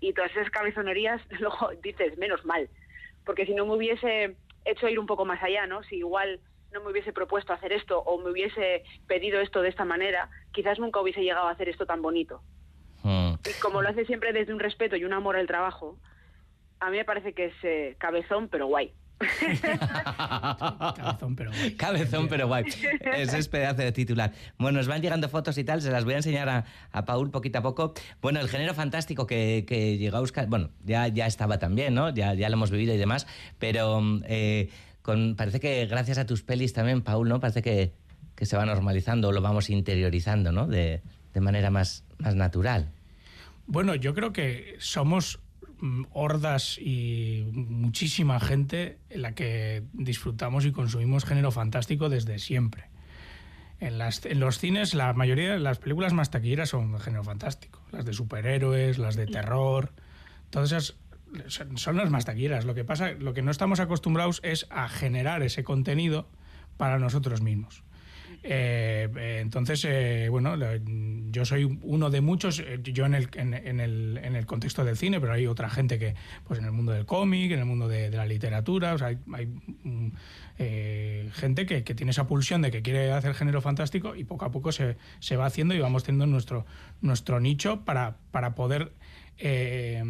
Y 0.00 0.12
todas 0.14 0.32
esas 0.32 0.50
cabezonerías, 0.50 1.20
luego 1.38 1.70
dices, 1.82 2.18
menos 2.18 2.44
mal. 2.44 2.68
Porque 3.24 3.46
si 3.46 3.54
no 3.54 3.66
me 3.66 3.74
hubiese 3.74 4.36
hecho 4.64 4.88
ir 4.88 4.98
un 4.98 5.06
poco 5.06 5.24
más 5.24 5.42
allá, 5.42 5.66
¿no? 5.66 5.82
Si 5.84 5.96
igual 5.96 6.40
no 6.72 6.80
me 6.82 6.90
hubiese 6.90 7.12
propuesto 7.12 7.52
hacer 7.52 7.72
esto 7.72 7.98
o 7.98 8.18
me 8.18 8.30
hubiese 8.30 8.84
pedido 9.06 9.40
esto 9.40 9.62
de 9.62 9.70
esta 9.70 9.84
manera, 9.84 10.28
quizás 10.52 10.78
nunca 10.78 11.00
hubiese 11.00 11.22
llegado 11.22 11.48
a 11.48 11.52
hacer 11.52 11.68
esto 11.68 11.86
tan 11.86 12.02
bonito. 12.02 12.42
Mm. 13.02 13.34
Y 13.48 13.60
como 13.60 13.82
lo 13.82 13.88
hace 13.88 14.04
siempre 14.04 14.32
desde 14.32 14.52
un 14.52 14.60
respeto 14.60 14.96
y 14.96 15.04
un 15.04 15.12
amor 15.12 15.36
al 15.36 15.46
trabajo, 15.46 15.98
a 16.80 16.90
mí 16.90 16.98
me 16.98 17.04
parece 17.04 17.32
que 17.32 17.46
es 17.46 17.54
eh, 17.62 17.96
cabezón, 17.98 18.48
pero 18.48 18.66
guay. 18.66 18.92
Cabezón, 20.96 21.34
pero 21.36 21.50
guay. 21.50 21.74
Cabezón, 21.74 22.28
pero 22.28 22.46
guay. 22.46 22.64
Ese 23.16 23.38
es 23.38 23.48
pedazo 23.48 23.82
de 23.82 23.92
titular. 23.92 24.32
Bueno, 24.58 24.78
nos 24.78 24.86
van 24.86 25.02
llegando 25.02 25.28
fotos 25.28 25.58
y 25.58 25.64
tal, 25.64 25.82
se 25.82 25.90
las 25.90 26.04
voy 26.04 26.14
a 26.14 26.18
enseñar 26.18 26.48
a, 26.48 26.64
a 26.92 27.04
Paul 27.04 27.30
poquito 27.30 27.58
a 27.58 27.62
poco. 27.62 27.94
Bueno, 28.22 28.40
el 28.40 28.48
género 28.48 28.74
fantástico 28.74 29.26
que, 29.26 29.64
que 29.66 29.98
llegó 29.98 30.18
a 30.18 30.20
Euskal, 30.20 30.46
bueno, 30.46 30.70
ya, 30.84 31.08
ya 31.08 31.26
estaba 31.26 31.58
también, 31.58 31.94
¿no? 31.94 32.10
Ya, 32.10 32.34
ya 32.34 32.48
lo 32.48 32.54
hemos 32.54 32.70
vivido 32.70 32.94
y 32.94 32.98
demás, 32.98 33.26
pero 33.58 34.00
eh, 34.26 34.70
con, 35.02 35.34
parece 35.36 35.58
que 35.60 35.86
gracias 35.86 36.18
a 36.18 36.26
tus 36.26 36.42
pelis 36.42 36.72
también, 36.72 37.02
Paul, 37.02 37.28
¿no? 37.28 37.40
Parece 37.40 37.62
que, 37.62 37.94
que 38.36 38.46
se 38.46 38.56
va 38.56 38.64
normalizando, 38.66 39.32
lo 39.32 39.40
vamos 39.40 39.70
interiorizando, 39.70 40.52
¿no? 40.52 40.66
De, 40.66 41.02
de 41.34 41.40
manera 41.40 41.70
más, 41.70 42.04
más 42.18 42.34
natural. 42.34 42.92
Bueno, 43.66 43.94
yo 43.94 44.14
creo 44.14 44.32
que 44.32 44.76
somos 44.78 45.40
hordas 46.12 46.78
y 46.78 47.46
muchísima 47.52 48.40
gente 48.40 48.98
en 49.10 49.22
la 49.22 49.34
que 49.34 49.82
disfrutamos 49.92 50.64
y 50.64 50.72
consumimos 50.72 51.24
género 51.24 51.50
fantástico 51.50 52.08
desde 52.08 52.38
siempre. 52.38 52.90
En, 53.80 53.98
los 54.40 54.58
cines, 54.58 54.94
la 54.94 55.12
mayoría 55.12 55.52
de 55.52 55.60
las 55.60 55.78
películas 55.78 56.12
más 56.12 56.30
taquilleras 56.30 56.70
son 56.70 56.92
de 56.92 56.98
género 56.98 57.22
fantástico. 57.22 57.80
Las 57.92 58.04
de 58.04 58.12
superhéroes, 58.12 58.98
las 58.98 59.14
de 59.14 59.26
terror, 59.26 59.92
todas 60.50 60.72
esas 60.72 60.96
son, 61.46 61.78
son 61.78 61.96
las 61.96 62.10
más 62.10 62.24
taquilleras. 62.24 62.64
Lo 62.64 62.74
que 62.74 62.84
pasa, 62.84 63.12
lo 63.12 63.34
que 63.34 63.42
no 63.42 63.52
estamos 63.52 63.78
acostumbrados 63.78 64.40
es 64.42 64.66
a 64.70 64.88
generar 64.88 65.42
ese 65.42 65.62
contenido 65.62 66.28
para 66.76 66.98
nosotros 66.98 67.40
mismos. 67.40 67.84
Eh, 68.42 69.08
eh, 69.16 69.38
entonces, 69.40 69.84
eh, 69.84 70.28
bueno, 70.30 70.56
yo 71.30 71.44
soy 71.44 71.64
uno 71.82 72.10
de 72.10 72.20
muchos, 72.20 72.60
eh, 72.60 72.80
yo 72.82 73.06
en 73.06 73.14
el, 73.14 73.28
en, 73.34 73.80
el, 73.80 74.20
en 74.22 74.36
el 74.36 74.46
contexto 74.46 74.84
del 74.84 74.96
cine, 74.96 75.20
pero 75.20 75.32
hay 75.32 75.46
otra 75.46 75.68
gente 75.68 75.98
que, 75.98 76.14
pues 76.46 76.58
en 76.58 76.64
el 76.64 76.72
mundo 76.72 76.92
del 76.92 77.04
cómic, 77.04 77.52
en 77.52 77.58
el 77.58 77.64
mundo 77.64 77.88
de, 77.88 78.10
de 78.10 78.16
la 78.16 78.26
literatura, 78.26 78.94
o 78.94 78.98
sea, 78.98 79.08
hay, 79.08 79.18
hay, 79.32 79.46
mm, 79.46 80.10
eh, 80.58 81.30
gente 81.34 81.66
que, 81.66 81.82
tiene 81.82 82.10
esa 82.10 82.26
pulsión 82.26 82.62
de 82.62 82.70
que 82.70 82.82
quiere 82.82 83.12
hacer 83.12 83.34
género 83.34 83.60
fantástico 83.60 84.16
y 84.16 84.24
poco 84.24 84.44
a 84.44 84.50
poco 84.50 84.72
se, 84.72 84.96
se 85.20 85.36
va 85.36 85.46
haciendo 85.46 85.74
y 85.74 85.78
vamos 85.78 86.04
teniendo 86.04 86.26
nuestro, 86.26 86.66
nuestro 87.00 87.38
nicho 87.40 87.84
para, 87.84 88.16
para 88.32 88.54
poder 88.54 88.92
eh, 89.40 90.02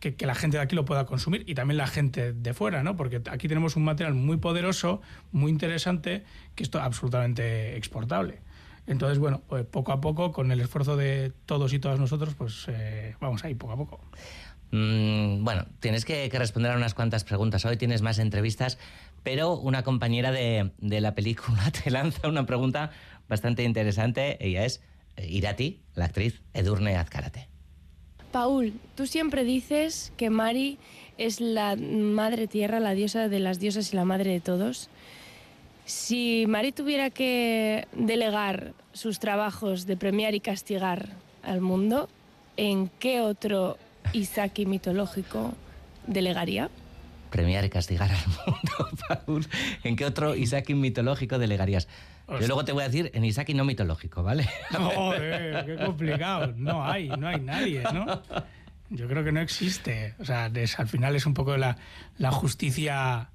que, 0.00 0.26
la 0.26 0.34
gente 0.34 0.56
de 0.56 0.62
aquí 0.62 0.74
lo 0.74 0.84
pueda 0.84 1.06
consumir 1.06 1.44
y 1.46 1.54
también 1.54 1.78
la 1.78 1.86
gente 1.86 2.32
de 2.32 2.54
fuera, 2.54 2.82
¿no? 2.82 2.96
Porque 2.96 3.22
aquí 3.30 3.46
tenemos 3.46 3.76
un 3.76 3.84
material 3.84 4.14
muy 4.14 4.36
poderoso, 4.36 5.00
muy 5.30 5.52
interesante, 5.52 6.24
que 6.56 6.64
es 6.64 6.74
absolutamente 6.74 7.76
exportable. 7.76 8.40
Entonces, 8.86 9.18
bueno, 9.18 9.42
pues 9.48 9.64
poco 9.64 9.92
a 9.92 10.00
poco, 10.00 10.32
con 10.32 10.50
el 10.50 10.60
esfuerzo 10.60 10.96
de 10.96 11.32
todos 11.46 11.72
y 11.72 11.78
todas 11.78 12.00
nosotros, 12.00 12.34
pues 12.34 12.66
eh, 12.68 13.14
vamos 13.20 13.44
ahí 13.44 13.54
poco 13.54 13.72
a 13.72 13.76
poco. 13.76 14.00
Mm, 14.72 15.44
bueno, 15.44 15.66
tienes 15.78 16.04
que 16.04 16.28
responder 16.32 16.72
a 16.72 16.76
unas 16.76 16.94
cuantas 16.94 17.22
preguntas. 17.22 17.64
Hoy 17.64 17.76
tienes 17.76 18.02
más 18.02 18.18
entrevistas, 18.18 18.78
pero 19.24 19.56
una 19.56 19.82
compañera 19.82 20.30
de, 20.30 20.70
de 20.78 21.00
la 21.00 21.16
película 21.16 21.70
te 21.84 21.90
lanza 21.90 22.28
una 22.28 22.46
pregunta 22.46 22.92
bastante 23.28 23.64
interesante. 23.64 24.36
Ella 24.46 24.64
es 24.64 24.80
Irati, 25.16 25.80
la 25.94 26.04
actriz 26.04 26.42
Edurne 26.52 26.96
Azcárate. 26.96 27.48
Paul, 28.30 28.72
tú 28.96 29.06
siempre 29.06 29.44
dices 29.44 30.12
que 30.16 30.28
Mari 30.28 30.78
es 31.18 31.40
la 31.40 31.76
madre 31.76 32.46
tierra, 32.46 32.80
la 32.80 32.94
diosa 32.94 33.28
de 33.28 33.38
las 33.40 33.60
diosas 33.60 33.92
y 33.92 33.96
la 33.96 34.04
madre 34.04 34.32
de 34.32 34.40
todos. 34.40 34.88
Si 35.84 36.44
Mari 36.48 36.72
tuviera 36.72 37.10
que 37.10 37.86
delegar 37.92 38.72
sus 38.92 39.18
trabajos 39.20 39.86
de 39.86 39.96
premiar 39.96 40.34
y 40.34 40.40
castigar 40.40 41.10
al 41.42 41.60
mundo, 41.60 42.08
¿en 42.56 42.90
qué 42.98 43.20
otro 43.20 43.78
Isaki 44.12 44.66
mitológico 44.66 45.54
delegaría? 46.06 46.70
Premiar 47.34 47.64
y 47.64 47.68
castigar 47.68 48.12
al 48.12 48.16
mundo, 48.28 48.96
Paul. 49.26 49.44
¿En 49.82 49.96
qué 49.96 50.04
otro 50.04 50.36
Isaki 50.36 50.72
mitológico 50.74 51.36
delegarías? 51.36 51.88
Yo 52.28 52.46
luego 52.46 52.64
te 52.64 52.70
voy 52.70 52.84
a 52.84 52.86
decir 52.86 53.10
en 53.12 53.24
Isaki 53.24 53.54
no 53.54 53.64
mitológico, 53.64 54.22
¿vale? 54.22 54.48
Joder, 54.70 55.66
qué 55.66 55.84
complicado. 55.84 56.54
No 56.56 56.84
hay, 56.84 57.08
no 57.08 57.26
hay 57.26 57.40
nadie, 57.40 57.82
¿no? 57.92 58.22
Yo 58.90 59.08
creo 59.08 59.24
que 59.24 59.32
no 59.32 59.40
existe. 59.40 60.14
O 60.20 60.24
sea, 60.24 60.46
es- 60.54 60.78
al 60.78 60.86
final 60.86 61.16
es 61.16 61.26
un 61.26 61.34
poco 61.34 61.56
la, 61.56 61.76
la 62.18 62.30
justicia 62.30 63.30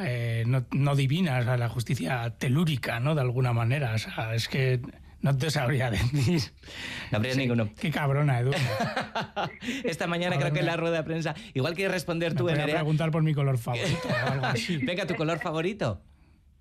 eh, 0.00 0.44
no, 0.46 0.64
no 0.70 0.94
divina, 0.94 1.40
o 1.40 1.42
sea, 1.42 1.56
la 1.56 1.68
justicia 1.68 2.32
telúrica, 2.38 3.00
¿no? 3.00 3.16
De 3.16 3.20
alguna 3.22 3.52
manera. 3.52 3.94
O 3.94 3.98
sea, 3.98 4.32
es 4.36 4.46
que 4.46 4.80
no 5.20 5.36
te 5.36 5.50
sabría 5.50 5.90
decir. 5.90 6.42
No 7.10 7.18
habría 7.18 7.34
ninguno. 7.34 7.68
Qué 7.78 7.90
cabrona, 7.90 8.38
Edu. 8.40 8.52
Esta 9.84 10.06
mañana 10.06 10.36
creo 10.38 10.52
que 10.52 10.60
en 10.60 10.66
la 10.66 10.76
rueda 10.76 10.98
de 10.98 11.02
prensa. 11.04 11.34
Igual 11.54 11.74
quieres 11.74 11.92
responder 11.92 12.32
Me 12.32 12.38
tú, 12.38 12.44
voy 12.44 12.52
a 12.54 12.64
preguntar 12.64 13.10
por 13.10 13.22
mi 13.22 13.34
color 13.34 13.58
favorito 13.58 14.08
o 14.08 14.30
algo 14.32 14.46
así. 14.46 14.76
Venga, 14.78 15.06
tu 15.06 15.14
color 15.16 15.38
favorito. 15.38 16.00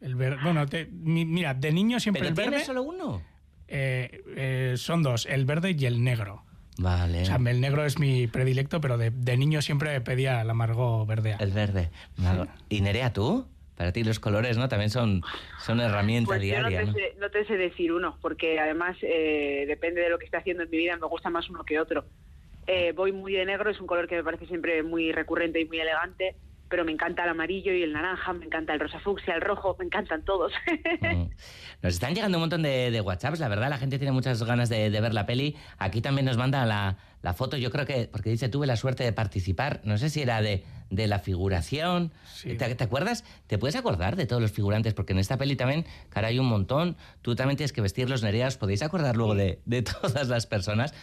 El 0.02 0.16
ver- 0.16 0.38
bueno, 0.44 0.66
te- 0.68 0.86
mi- 0.92 1.26
mira, 1.26 1.54
de 1.54 1.72
niño 1.72 2.00
siempre 2.00 2.20
Pero 2.22 2.30
el 2.30 2.36
verde. 2.36 2.50
tienes 2.52 2.68
solo 2.68 2.84
uno. 2.84 3.22
eh, 3.68 4.22
eh, 4.36 4.74
son 4.78 5.04
dos, 5.04 5.26
el 5.26 5.46
verde 5.46 5.76
y 5.78 5.86
el 5.86 6.04
negro. 6.04 6.44
Vale. 6.80 7.24
O 7.24 7.26
sea, 7.26 7.38
el 7.38 7.60
negro 7.60 7.84
es 7.86 7.98
mi 7.98 8.28
predilecto, 8.28 8.80
pero 8.80 9.00
de, 9.00 9.10
de 9.10 9.36
niño 9.38 9.64
siempre 9.64 10.00
pedía 10.02 10.42
el 10.42 10.50
amargo 10.52 11.06
verdea. 11.08 11.38
El 11.40 11.52
verde. 11.52 11.90
¿Y 12.70 12.82
Nerea, 12.82 13.12
tú? 13.14 13.48
Para 13.78 13.92
ti 13.92 14.04
los 14.04 14.20
colores, 14.20 14.58
¿no? 14.58 14.68
También 14.68 14.90
son, 14.90 15.22
son 15.60 15.80
herramienta 15.80 16.30
Pues 16.30 16.42
yo 16.42 16.60
no 16.60 16.68
diaria, 16.68 16.80
te, 16.80 16.86
¿no? 16.88 16.94
sé, 16.94 17.16
no 17.20 17.30
te 17.30 17.46
sé 17.46 17.58
decir 17.58 17.94
uno, 17.94 18.18
porque 18.22 18.60
además 18.60 18.98
eh, 19.04 19.66
depende 19.68 20.02
de 20.02 20.10
lo 20.10 20.18
que 20.18 20.26
esté 20.26 20.38
haciendo 20.38 20.64
en 20.64 20.70
mi 20.72 20.78
vida, 20.78 20.98
me 20.98 21.06
gusta 21.06 21.30
más 21.30 21.48
uno 21.50 21.64
que 21.64 21.80
otro. 21.80 22.06
Eh, 22.66 22.92
voy 22.94 23.12
muy 23.12 23.34
de 23.34 23.46
negro, 23.46 23.70
es 23.70 23.80
un 23.80 23.86
color 23.88 24.08
que 24.08 24.16
me 24.16 24.24
parece 24.24 24.48
siempre 24.48 24.82
muy 24.82 25.12
recurrente 25.12 25.62
y 25.62 25.66
muy 25.66 25.80
elegante, 25.80 26.36
pero 26.70 26.86
me 26.86 26.92
encanta 26.92 27.24
el 27.24 27.30
amarillo 27.30 27.74
y 27.74 27.84
el 27.84 27.94
naranja, 27.94 28.34
me 28.34 28.46
encanta 28.46 28.74
el 28.74 28.80
rosa 28.80 29.00
fucsia, 29.00 29.36
el 29.36 29.42
rojo, 29.42 29.76
me 29.80 29.86
encantan 29.86 30.24
todos. 30.24 30.52
Mm. 31.02 31.24
Nos 31.82 31.94
están 31.94 32.16
llegando 32.16 32.38
un 32.38 32.42
montón 32.42 32.64
de, 32.64 32.92
de 32.92 33.02
WhatsApps, 33.02 33.40
la 33.40 33.48
verdad, 33.48 33.70
la 33.70 33.78
gente 33.78 33.98
tiene 34.00 34.12
muchas 34.12 34.42
ganas 34.44 34.70
de, 34.70 34.90
de 34.90 35.02
ver 35.02 35.14
la 35.14 35.26
peli. 35.26 35.56
Aquí 35.78 36.02
también 36.02 36.26
nos 36.26 36.38
manda 36.38 36.66
la, 36.66 36.98
la 37.22 37.34
foto, 37.34 37.58
yo 37.58 37.70
creo 37.72 37.86
que, 37.86 38.10
porque 38.12 38.30
dice, 38.30 38.50
tuve 38.50 38.68
la 38.68 38.76
suerte 38.76 39.04
de 39.04 39.14
participar, 39.14 39.82
no 39.84 39.98
sé 39.98 40.10
si 40.10 40.22
era 40.22 40.42
de, 40.42 40.64
de 40.90 41.08
la 41.08 41.20
figuración. 41.20 42.12
Sí. 42.34 42.56
¿Te, 42.56 42.74
te 42.74 42.84
acuerdas? 42.84 43.24
¿Te 43.48 43.58
puedes 43.58 43.76
acordar 43.76 44.16
de 44.16 44.26
todos 44.26 44.42
los 44.42 44.52
figurantes? 44.52 44.94
Porque 44.94 45.14
en 45.14 45.20
esta 45.20 45.38
peli 45.38 45.56
también, 45.56 45.86
cara, 46.10 46.30
hay 46.30 46.40
un 46.40 46.48
montón. 46.48 46.98
Tú 47.22 47.36
también 47.36 47.58
tienes 47.58 47.74
que 47.74 47.82
vestir 47.82 48.10
los 48.10 48.24
Nereas, 48.24 48.58
¿podéis 48.58 48.82
acordar 48.82 49.16
luego 49.16 49.36
de, 49.36 49.62
de 49.66 49.82
todas 50.02 50.28
las 50.28 50.48
personas? 50.48 50.94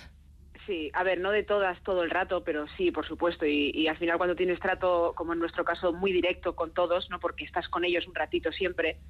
Sí, 0.66 0.90
a 0.94 1.02
ver, 1.02 1.21
no 1.21 1.30
de 1.30 1.42
todas 1.42 1.83
todo 1.83 2.02
el 2.02 2.11
rato, 2.11 2.42
pero 2.42 2.66
sí, 2.76 2.90
por 2.90 3.06
supuesto. 3.06 3.44
Y, 3.44 3.71
y 3.75 3.87
al 3.88 3.99
final 3.99 4.16
cuando 4.16 4.37
tienes 4.37 4.61
trato, 4.61 5.12
como 5.16 5.33
en 5.35 5.38
nuestro 5.38 5.64
caso, 5.64 5.92
muy 5.92 6.12
directo 6.12 6.54
con 6.56 6.73
todos, 6.73 7.11
no 7.11 7.21
porque 7.21 7.44
estás 7.44 7.68
con 7.68 7.85
ellos 7.85 8.06
un 8.06 8.14
ratito 8.14 8.50
siempre, 8.50 9.00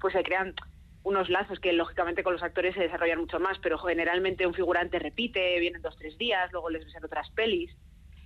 pues 0.00 0.14
se 0.14 0.22
crean 0.22 0.54
unos 1.02 1.28
lazos 1.28 1.58
que 1.60 1.72
lógicamente 1.72 2.22
con 2.22 2.32
los 2.32 2.42
actores 2.42 2.74
se 2.74 2.82
desarrollan 2.82 3.18
mucho 3.20 3.40
más, 3.40 3.58
pero 3.58 3.76
generalmente 3.78 4.46
un 4.46 4.54
figurante 4.54 4.98
repite, 4.98 5.58
vienen 5.60 5.82
dos, 5.82 5.96
tres 5.98 6.16
días, 6.16 6.50
luego 6.52 6.70
les 6.70 6.84
ves 6.84 6.94
en 6.94 7.04
otras 7.04 7.28
pelis. 7.32 7.70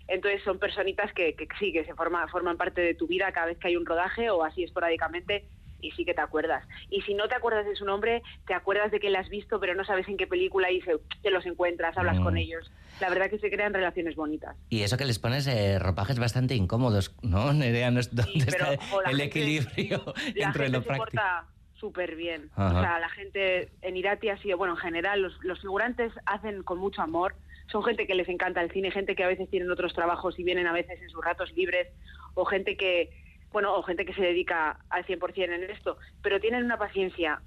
Entonces 0.07 0.43
son 0.45 0.59
personitas 0.61 1.13
que, 1.15 1.35
que 1.35 1.49
sí, 1.59 1.73
que 1.73 1.85
se 1.85 1.95
forma, 1.95 2.29
forman 2.29 2.57
parte 2.57 2.81
de 2.83 2.95
tu 2.95 3.09
vida 3.09 3.33
cada 3.33 3.47
vez 3.47 3.59
que 3.59 3.69
hay 3.69 3.77
un 3.77 3.87
rodaje 3.87 4.31
o 4.31 4.45
así 4.45 4.63
esporádicamente 4.63 5.49
y 5.81 5.91
sí 5.93 6.05
que 6.05 6.15
te 6.15 6.21
acuerdas. 6.21 6.65
Y 6.91 7.03
si 7.03 7.15
no 7.15 7.29
te 7.29 7.35
acuerdas 7.35 7.67
de 7.67 7.77
su 7.77 7.85
nombre, 7.85 8.23
te 8.47 8.55
acuerdas 8.55 8.91
de 8.91 9.01
que 9.01 9.11
la 9.11 9.21
has 9.21 9.29
visto, 9.29 9.61
pero 9.61 9.75
no 9.75 9.85
sabes 9.85 10.09
en 10.09 10.17
qué 10.17 10.27
película 10.27 10.71
y 10.71 10.81
se- 10.83 10.99
te 11.23 11.31
los 11.31 11.45
encuentras, 11.47 11.97
hablas 11.97 12.19
Mm. 12.19 12.25
con 12.25 12.37
ellos. 12.37 12.71
La 13.01 13.09
verdad 13.11 13.29
que 13.29 13.39
se 13.39 13.51
crean 13.51 13.75
relaciones 13.75 14.17
bonitas. 14.17 14.57
Y 14.71 14.83
eso 14.83 14.97
que 14.97 15.05
les 15.05 15.19
pones 15.19 15.47
eh, 15.47 15.79
ropajes 15.79 16.19
bastante 16.19 16.55
incómodos, 16.55 17.15
¿no, 17.23 17.53
Nerea? 17.53 17.91
No 17.91 18.01
es- 18.01 18.15
¿Dónde 18.15 18.47
pero, 18.51 18.73
está 18.73 19.11
el 19.11 19.17
gente- 19.19 19.25
equilibrio 19.25 20.03
La 20.35 20.47
entre 20.47 20.65
gente 20.65 20.69
lo 20.79 20.83
práctico? 20.83 21.23
súper 21.75 22.17
bien. 22.17 22.51
Ajá. 22.57 22.79
O 22.79 22.81
sea, 22.83 22.99
la 22.99 23.09
gente 23.11 23.69
en 23.83 23.97
Irati 23.99 24.31
ha 24.31 24.39
sido, 24.39 24.57
bueno, 24.57 24.73
en 24.75 24.81
general, 24.81 25.21
los, 25.21 25.37
los 25.43 25.61
figurantes 25.61 26.11
hacen 26.25 26.63
con 26.63 26.79
mucho 26.79 27.03
amor. 27.03 27.35
Son 27.71 27.85
gente 27.85 28.07
que 28.07 28.15
les 28.15 28.29
encanta 28.31 28.63
el 28.63 28.71
cine, 28.71 28.91
gente 28.91 29.15
que 29.15 29.25
a 29.25 29.29
veces 29.29 29.51
tienen 29.51 29.71
otros 29.71 29.93
trabajos 29.93 30.39
y 30.39 30.43
vienen 30.43 30.67
a 30.69 30.73
veces 30.73 30.99
en 31.03 31.11
sus 31.11 31.23
ratos 31.23 31.53
libres, 31.55 31.89
o 32.35 32.47
gente 32.47 32.77
que, 32.79 33.11
bueno, 33.57 33.75
o 33.75 33.83
gente 33.83 34.05
que 34.05 34.13
se 34.13 34.21
dedica 34.21 34.81
al 34.91 35.07
100% 35.07 35.45
en 35.45 35.71
esto, 35.71 35.97
pero 36.23 36.41
tienen 36.41 36.63
una 36.67 36.77
paciencia 36.77 37.41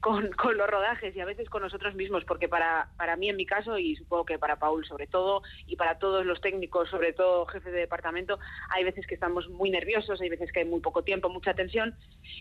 con, 0.00 0.32
con 0.42 0.56
los 0.56 0.68
rodajes 0.68 1.14
y 1.14 1.20
a 1.20 1.24
veces 1.24 1.48
con 1.48 1.62
nosotros 1.62 1.94
mismos, 1.94 2.24
porque 2.24 2.48
para, 2.48 2.88
para 2.96 3.14
mí 3.14 3.28
en 3.28 3.36
mi 3.36 3.46
caso, 3.46 3.78
y 3.78 3.94
supongo 3.94 4.24
que 4.24 4.40
para 4.40 4.56
Paul 4.58 4.84
sobre 4.84 5.06
todo, 5.06 5.42
y 5.68 5.76
para 5.76 6.00
todos 6.00 6.26
los 6.26 6.40
técnicos, 6.40 6.90
sobre 6.90 7.12
todo 7.12 7.46
jefes 7.46 7.72
de 7.72 7.78
departamento, 7.78 8.40
hay 8.70 8.82
veces 8.82 9.06
que 9.06 9.14
estamos 9.14 9.48
muy 9.50 9.70
nerviosos, 9.70 10.20
hay 10.20 10.30
veces 10.30 10.50
que 10.50 10.58
hay 10.58 10.66
muy 10.66 10.80
poco 10.80 11.04
tiempo, 11.04 11.28
mucha 11.28 11.54
tensión, 11.54 11.94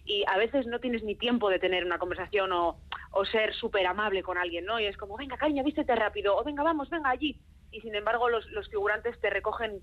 y 0.04 0.24
a 0.28 0.40
veces 0.40 0.66
no 0.66 0.80
tienes 0.80 1.04
ni 1.04 1.14
tiempo 1.14 1.52
de 1.52 1.60
tener 1.60 1.86
una 1.86 2.00
conversación 2.00 2.52
o, 2.52 2.80
o 3.12 3.26
ser 3.26 3.54
súper 3.54 3.86
amable 3.86 4.24
con 4.24 4.40
alguien, 4.40 4.66
¿no? 4.66 4.80
Y 4.80 4.88
es 4.88 4.98
como, 4.98 5.16
venga, 5.16 5.38
cariño, 5.38 5.64
vístete 5.64 5.94
rápido, 5.96 6.36
o 6.36 6.44
venga, 6.44 6.64
vamos, 6.64 6.90
venga 6.90 7.12
allí. 7.12 7.40
Y 7.70 7.82
sin 7.82 7.94
embargo 7.94 8.30
los, 8.30 8.48
los 8.48 8.68
figurantes 8.68 9.20
te 9.22 9.30
recogen 9.30 9.80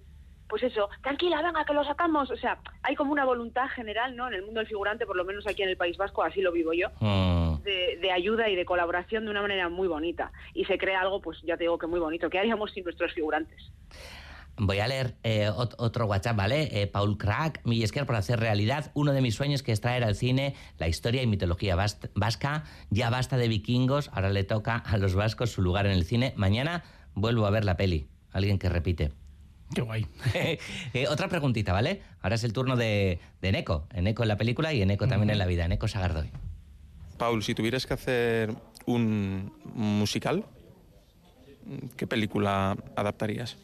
pues 0.48 0.62
eso, 0.62 0.88
tranquila, 1.02 1.42
venga, 1.42 1.64
que 1.64 1.74
lo 1.74 1.84
sacamos. 1.84 2.30
O 2.30 2.36
sea, 2.36 2.58
hay 2.82 2.94
como 2.94 3.12
una 3.12 3.24
voluntad 3.24 3.68
general, 3.74 4.16
¿no? 4.16 4.28
En 4.28 4.34
el 4.34 4.42
mundo 4.44 4.60
del 4.60 4.66
figurante, 4.68 5.06
por 5.06 5.16
lo 5.16 5.24
menos 5.24 5.46
aquí 5.46 5.62
en 5.62 5.68
el 5.68 5.76
País 5.76 5.96
Vasco, 5.96 6.22
así 6.22 6.40
lo 6.40 6.52
vivo 6.52 6.72
yo, 6.72 6.88
Mm. 7.00 7.62
de, 7.62 7.98
de 8.00 8.12
ayuda 8.12 8.48
y 8.48 8.56
de 8.56 8.64
colaboración 8.64 9.24
de 9.24 9.30
una 9.30 9.42
manera 9.42 9.68
muy 9.68 9.88
bonita. 9.88 10.32
Y 10.54 10.64
se 10.64 10.78
crea 10.78 11.00
algo, 11.02 11.20
pues 11.20 11.38
ya 11.42 11.56
te 11.56 11.64
digo 11.64 11.78
que 11.78 11.86
muy 11.86 12.00
bonito. 12.00 12.30
¿Qué 12.30 12.38
haríamos 12.38 12.72
sin 12.72 12.84
nuestros 12.84 13.12
figurantes? 13.12 13.70
Voy 14.60 14.80
a 14.80 14.88
leer 14.88 15.14
eh, 15.22 15.50
ot- 15.50 15.76
otro 15.78 16.06
WhatsApp, 16.06 16.36
¿vale? 16.36 16.68
Eh, 16.82 16.88
Paul 16.88 17.16
Crack, 17.16 17.60
Millesquer, 17.64 18.06
por 18.06 18.16
hacer 18.16 18.40
realidad 18.40 18.90
uno 18.94 19.12
de 19.12 19.20
mis 19.20 19.36
sueños 19.36 19.62
que 19.62 19.70
es 19.70 19.80
traer 19.80 20.02
al 20.02 20.16
cine 20.16 20.56
la 20.78 20.88
historia 20.88 21.22
y 21.22 21.28
mitología 21.28 21.76
vas- 21.76 22.00
vasca. 22.16 22.64
Ya 22.90 23.08
basta 23.08 23.36
de 23.36 23.46
vikingos, 23.46 24.10
ahora 24.12 24.30
le 24.30 24.42
toca 24.42 24.74
a 24.76 24.96
los 24.96 25.14
vascos 25.14 25.50
su 25.52 25.62
lugar 25.62 25.86
en 25.86 25.92
el 25.92 26.04
cine. 26.04 26.32
Mañana 26.36 26.82
vuelvo 27.14 27.46
a 27.46 27.50
ver 27.50 27.64
la 27.64 27.76
peli. 27.76 28.08
Alguien 28.32 28.58
que 28.58 28.68
repite. 28.68 29.12
Qué 29.74 29.82
guay. 29.82 30.06
Eh, 30.94 31.06
otra 31.08 31.28
preguntita, 31.28 31.72
¿vale? 31.72 32.02
Ahora 32.22 32.36
es 32.36 32.44
el 32.44 32.52
turno 32.52 32.76
de, 32.76 33.20
de 33.40 33.52
Neko. 33.52 33.86
Neko 33.94 34.22
en 34.22 34.28
la 34.28 34.36
película 34.36 34.72
y 34.72 34.84
Neko 34.84 35.06
también 35.08 35.30
en 35.30 35.38
la 35.38 35.46
vida. 35.46 35.68
Neko 35.68 35.88
Sagardoy. 35.88 36.30
Paul, 37.18 37.42
si 37.42 37.54
tuvieras 37.54 37.86
que 37.86 37.94
hacer 37.94 38.54
un 38.86 39.52
musical, 39.74 40.44
¿qué 41.96 42.06
película 42.06 42.76
adaptarías? 42.96 43.56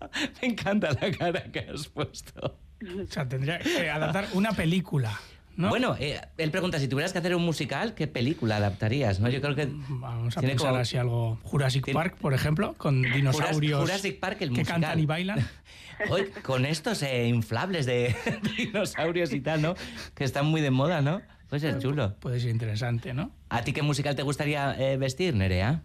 Me 0.42 0.48
encanta 0.48 0.90
la 0.92 1.10
cara 1.10 1.44
que 1.50 1.60
has 1.60 1.88
puesto. 1.88 2.58
O 2.82 3.06
sea, 3.10 3.28
tendría 3.28 3.58
que 3.58 3.90
adaptar 3.90 4.28
una 4.34 4.52
película. 4.52 5.18
¿No? 5.56 5.68
Bueno, 5.70 5.96
eh, 5.98 6.20
él 6.38 6.50
pregunta, 6.50 6.78
si 6.78 6.88
tuvieras 6.88 7.12
que 7.12 7.18
hacer 7.18 7.34
un 7.34 7.44
musical, 7.44 7.94
¿qué 7.94 8.06
película 8.06 8.56
adaptarías? 8.56 9.20
¿no? 9.20 9.28
Yo 9.28 9.40
creo 9.40 9.54
que... 9.54 9.68
Vamos 9.88 10.36
a 10.36 10.40
tiene 10.40 10.54
pensar 10.54 10.70
como- 10.70 10.80
así 10.80 10.96
algo 10.96 11.38
Jurassic 11.42 11.84
Tiene- 11.84 11.98
Park, 11.98 12.16
por 12.18 12.34
ejemplo, 12.34 12.74
con 12.76 13.02
dinosaurios 13.02 13.80
Jurassic 13.80 14.20
Park, 14.20 14.36
el 14.42 14.48
que 14.50 14.60
musical. 14.60 14.80
cantan 14.80 14.98
y 15.00 15.06
bailan. 15.06 15.38
Hoy, 16.10 16.26
con 16.42 16.66
estos 16.66 17.02
eh, 17.02 17.26
inflables 17.26 17.86
de 17.86 18.14
dinosaurios 18.58 19.32
y 19.32 19.40
tal, 19.40 19.62
¿no? 19.62 19.74
Que 20.14 20.24
están 20.24 20.46
muy 20.46 20.60
de 20.60 20.70
moda, 20.70 21.00
¿no? 21.00 21.22
Pues 21.48 21.62
es 21.62 21.78
chulo. 21.78 22.14
Puede 22.20 22.40
ser 22.40 22.50
interesante, 22.50 23.14
¿no? 23.14 23.30
¿A 23.48 23.62
ti 23.62 23.72
qué 23.72 23.80
musical 23.82 24.14
te 24.16 24.22
gustaría 24.22 24.74
eh, 24.78 24.96
vestir, 24.96 25.34
Nerea? 25.34 25.82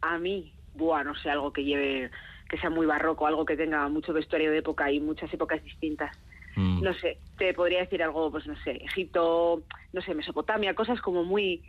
A 0.00 0.18
mí, 0.18 0.54
buah, 0.74 1.02
no 1.04 1.14
sé, 1.16 1.28
algo 1.30 1.52
que 1.52 1.64
lleve, 1.64 2.10
que 2.48 2.56
sea 2.58 2.70
muy 2.70 2.86
barroco, 2.86 3.26
algo 3.26 3.44
que 3.44 3.56
tenga 3.56 3.88
mucho 3.88 4.12
vestuario 4.12 4.50
de 4.52 4.58
época 4.58 4.90
y 4.92 5.00
muchas 5.00 5.32
épocas 5.34 5.62
distintas. 5.64 6.16
Mm. 6.58 6.82
No 6.82 6.92
sé, 6.94 7.18
te 7.38 7.54
podría 7.54 7.80
decir 7.80 8.02
algo, 8.02 8.30
pues 8.32 8.46
no 8.46 8.54
sé, 8.64 8.72
Egipto, 8.84 9.62
no 9.92 10.00
sé, 10.02 10.12
Mesopotamia, 10.14 10.74
cosas 10.74 11.00
como 11.00 11.22
muy 11.24 11.62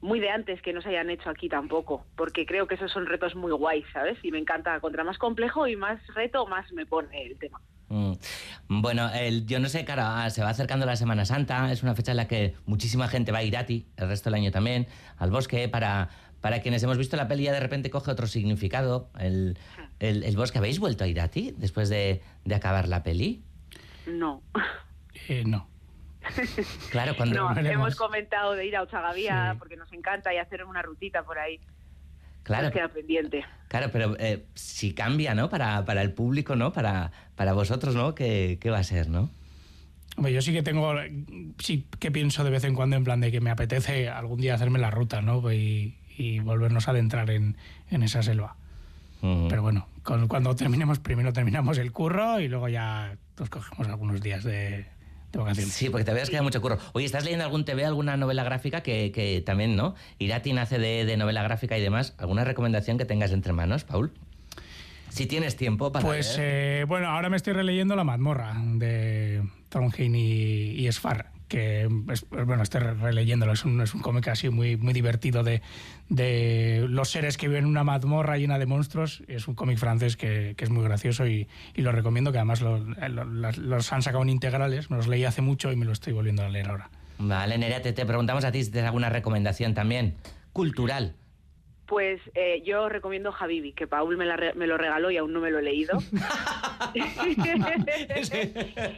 muy 0.00 0.20
de 0.20 0.28
antes 0.28 0.60
que 0.60 0.72
no 0.74 0.82
se 0.82 0.90
hayan 0.90 1.08
hecho 1.08 1.30
aquí 1.30 1.48
tampoco, 1.48 2.04
porque 2.16 2.44
creo 2.44 2.66
que 2.66 2.74
esos 2.74 2.90
son 2.92 3.06
retos 3.06 3.34
muy 3.34 3.52
guays, 3.52 3.86
¿sabes? 3.92 4.18
Y 4.22 4.30
me 4.32 4.38
encanta, 4.38 4.78
contra 4.80 5.02
más 5.02 5.16
complejo 5.16 5.66
y 5.66 5.76
más 5.76 5.98
reto, 6.14 6.46
más 6.46 6.70
me 6.72 6.84
pone 6.84 7.22
el 7.22 7.38
tema. 7.38 7.58
Mm. 7.88 8.12
Bueno, 8.68 9.08
el- 9.14 9.46
yo 9.46 9.60
no 9.60 9.68
sé, 9.70 9.84
claro, 9.86 10.02
ah, 10.04 10.28
se 10.28 10.42
va 10.42 10.50
acercando 10.50 10.84
la 10.84 10.96
Semana 10.96 11.24
Santa, 11.24 11.70
es 11.72 11.82
una 11.82 11.94
fecha 11.94 12.10
en 12.10 12.18
la 12.18 12.28
que 12.28 12.54
muchísima 12.66 13.08
gente 13.08 13.32
va 13.32 13.38
a 13.38 13.44
Irati, 13.44 13.86
el 13.96 14.08
resto 14.08 14.28
del 14.30 14.34
año 14.40 14.50
también, 14.50 14.86
al 15.16 15.30
bosque, 15.30 15.68
para, 15.70 16.10
para 16.42 16.60
quienes 16.60 16.82
hemos 16.82 16.98
visto 16.98 17.16
la 17.16 17.26
peli 17.28 17.44
ya 17.44 17.52
de 17.52 17.60
repente 17.60 17.88
coge 17.88 18.10
otro 18.10 18.26
significado, 18.26 19.08
el, 19.18 19.56
el- 20.00 20.22
el 20.24 20.36
bosque. 20.36 20.58
¿Habéis 20.58 20.80
vuelto 20.80 21.04
a 21.04 21.06
Irati 21.06 21.54
después 21.56 21.88
de, 21.88 22.20
de 22.44 22.54
acabar 22.54 22.88
la 22.88 23.02
peli? 23.02 23.42
No, 24.06 24.42
Eh, 25.28 25.44
no. 25.46 25.68
Claro, 26.90 27.14
cuando... 27.16 27.52
no, 27.52 27.58
hemos 27.60 27.96
comentado 27.96 28.52
de 28.54 28.66
ir 28.66 28.76
a 28.76 28.82
Ochagavía 28.82 29.52
Sí. 29.52 29.58
porque 29.58 29.76
nos 29.76 29.92
encanta 29.92 30.32
y 30.34 30.38
hacer 30.38 30.64
una 30.64 30.82
rutita 30.82 31.22
por 31.22 31.38
ahí. 31.38 31.60
Claro, 32.42 32.64
Nos 32.64 32.72
queda 32.72 32.88
pendiente. 32.88 33.42
claro 33.68 33.88
pero 33.90 34.16
eh, 34.18 34.44
si 34.54 34.92
cambia, 34.92 35.34
¿no? 35.34 35.48
Para, 35.48 35.84
para 35.86 36.02
el 36.02 36.12
público, 36.12 36.56
¿no? 36.56 36.72
Para, 36.74 37.10
para 37.36 37.54
vosotros, 37.54 37.94
¿no? 37.94 38.14
¿Qué, 38.14 38.58
qué 38.60 38.70
va 38.70 38.78
a 38.78 38.84
ser, 38.84 39.08
no? 39.08 39.30
Hombre, 40.16 40.32
yo 40.32 40.42
sí 40.42 40.52
que 40.52 40.62
tengo, 40.62 40.94
sí 41.58 41.86
que 41.98 42.10
pienso 42.10 42.44
de 42.44 42.50
vez 42.50 42.64
en 42.64 42.74
cuando 42.74 42.96
en 42.96 43.04
plan 43.04 43.20
de 43.20 43.32
que 43.32 43.40
me 43.40 43.50
apetece 43.50 44.08
algún 44.10 44.40
día 44.40 44.54
hacerme 44.54 44.78
la 44.78 44.90
ruta, 44.90 45.22
¿no? 45.22 45.50
Y, 45.52 45.96
y 46.16 46.38
volvernos 46.40 46.86
a 46.86 46.90
adentrar 46.92 47.30
en, 47.30 47.56
en 47.90 48.02
esa 48.02 48.22
selva. 48.22 48.56
Pero 49.22 49.62
bueno, 49.62 49.88
con- 50.04 50.28
cuando 50.28 50.54
terminemos, 50.54 51.00
primero 51.00 51.32
terminamos 51.32 51.78
el 51.78 51.90
curro 51.90 52.38
y 52.38 52.46
luego 52.48 52.68
ya 52.68 53.16
nos 53.38 53.50
cogemos 53.50 53.88
algunos 53.88 54.20
días 54.20 54.44
de, 54.44 54.86
de 55.32 55.38
vacaciones. 55.38 55.72
Sí, 55.72 55.90
porque 55.90 56.04
te 56.04 56.12
veas 56.14 56.30
que 56.30 56.36
da 56.36 56.42
mucho 56.42 56.60
curro. 56.62 56.78
Oye, 56.92 57.06
¿estás 57.06 57.24
leyendo 57.24 57.44
algún 57.44 57.64
TV, 57.64 57.84
alguna 57.84 58.16
novela 58.16 58.44
gráfica 58.44 58.82
que, 58.82 59.10
que 59.10 59.40
también, 59.44 59.74
¿no? 59.74 59.96
Irati 60.20 60.52
nace 60.52 60.78
de, 60.78 61.04
de 61.04 61.16
novela 61.16 61.42
gráfica 61.42 61.76
y 61.76 61.80
demás. 61.82 62.14
¿Alguna 62.18 62.44
recomendación 62.44 62.98
que 62.98 63.04
tengas 63.04 63.32
entre 63.32 63.52
manos, 63.52 63.82
Paul? 63.84 64.12
Si 65.08 65.26
tienes 65.26 65.56
tiempo 65.56 65.92
para 65.92 66.04
Pues 66.04 66.36
eh, 66.40 66.84
bueno, 66.88 67.08
ahora 67.08 67.28
me 67.30 67.36
estoy 67.36 67.52
releyendo 67.52 67.94
La 67.96 68.02
mazmorra 68.04 68.54
de 68.56 69.42
Thornheim 69.68 70.14
y, 70.16 70.20
y 70.86 70.90
Sfar, 70.92 71.30
que 71.54 71.88
es, 72.12 72.26
bueno, 72.28 72.64
estoy 72.64 72.80
releyéndolo, 72.80 73.52
es 73.52 73.64
un, 73.64 73.80
es 73.80 73.94
un 73.94 74.00
cómic 74.02 74.26
así 74.26 74.48
muy, 74.48 74.76
muy 74.76 74.92
divertido 74.92 75.44
de, 75.44 75.62
de 76.08 76.84
los 76.88 77.08
seres 77.10 77.36
que 77.36 77.46
viven 77.46 77.62
en 77.64 77.70
una 77.70 77.84
mazmorra 77.84 78.36
llena 78.38 78.58
de 78.58 78.66
monstruos. 78.66 79.22
Es 79.28 79.46
un 79.46 79.54
cómic 79.54 79.78
francés 79.78 80.16
que, 80.16 80.54
que 80.56 80.64
es 80.64 80.70
muy 80.70 80.82
gracioso 80.82 81.28
y, 81.28 81.46
y 81.76 81.82
lo 81.82 81.92
recomiendo, 81.92 82.32
que 82.32 82.38
además 82.38 82.60
lo- 82.60 82.78
lo- 82.78 83.24
los 83.52 83.92
han 83.92 84.02
sacado 84.02 84.24
en 84.24 84.30
integrales, 84.30 84.90
me 84.90 84.96
los 84.96 85.06
leí 85.06 85.24
hace 85.24 85.42
mucho 85.42 85.70
y 85.70 85.76
me 85.76 85.84
lo 85.84 85.92
estoy 85.92 86.12
volviendo 86.12 86.42
a 86.42 86.48
leer 86.48 86.70
ahora. 86.70 86.90
Vale, 87.18 87.56
Nerea, 87.56 87.80
te, 87.82 87.92
te 87.92 88.04
preguntamos 88.04 88.44
a 88.44 88.50
ti 88.50 88.64
si 88.64 88.72
tienes 88.72 88.86
alguna 88.88 89.08
recomendación 89.10 89.74
también. 89.74 90.16
Cultural. 90.52 91.14
Pues 91.86 92.20
eh, 92.34 92.62
yo 92.66 92.88
recomiendo 92.88 93.32
Habibi, 93.38 93.72
que 93.74 93.86
Paul 93.86 94.16
me, 94.16 94.24
la 94.24 94.36
re- 94.36 94.54
me 94.54 94.66
lo 94.66 94.76
regaló 94.76 95.10
y 95.12 95.18
aún 95.18 95.32
no 95.32 95.38
me 95.40 95.50
lo 95.52 95.60
he 95.60 95.62
leído. 95.62 95.98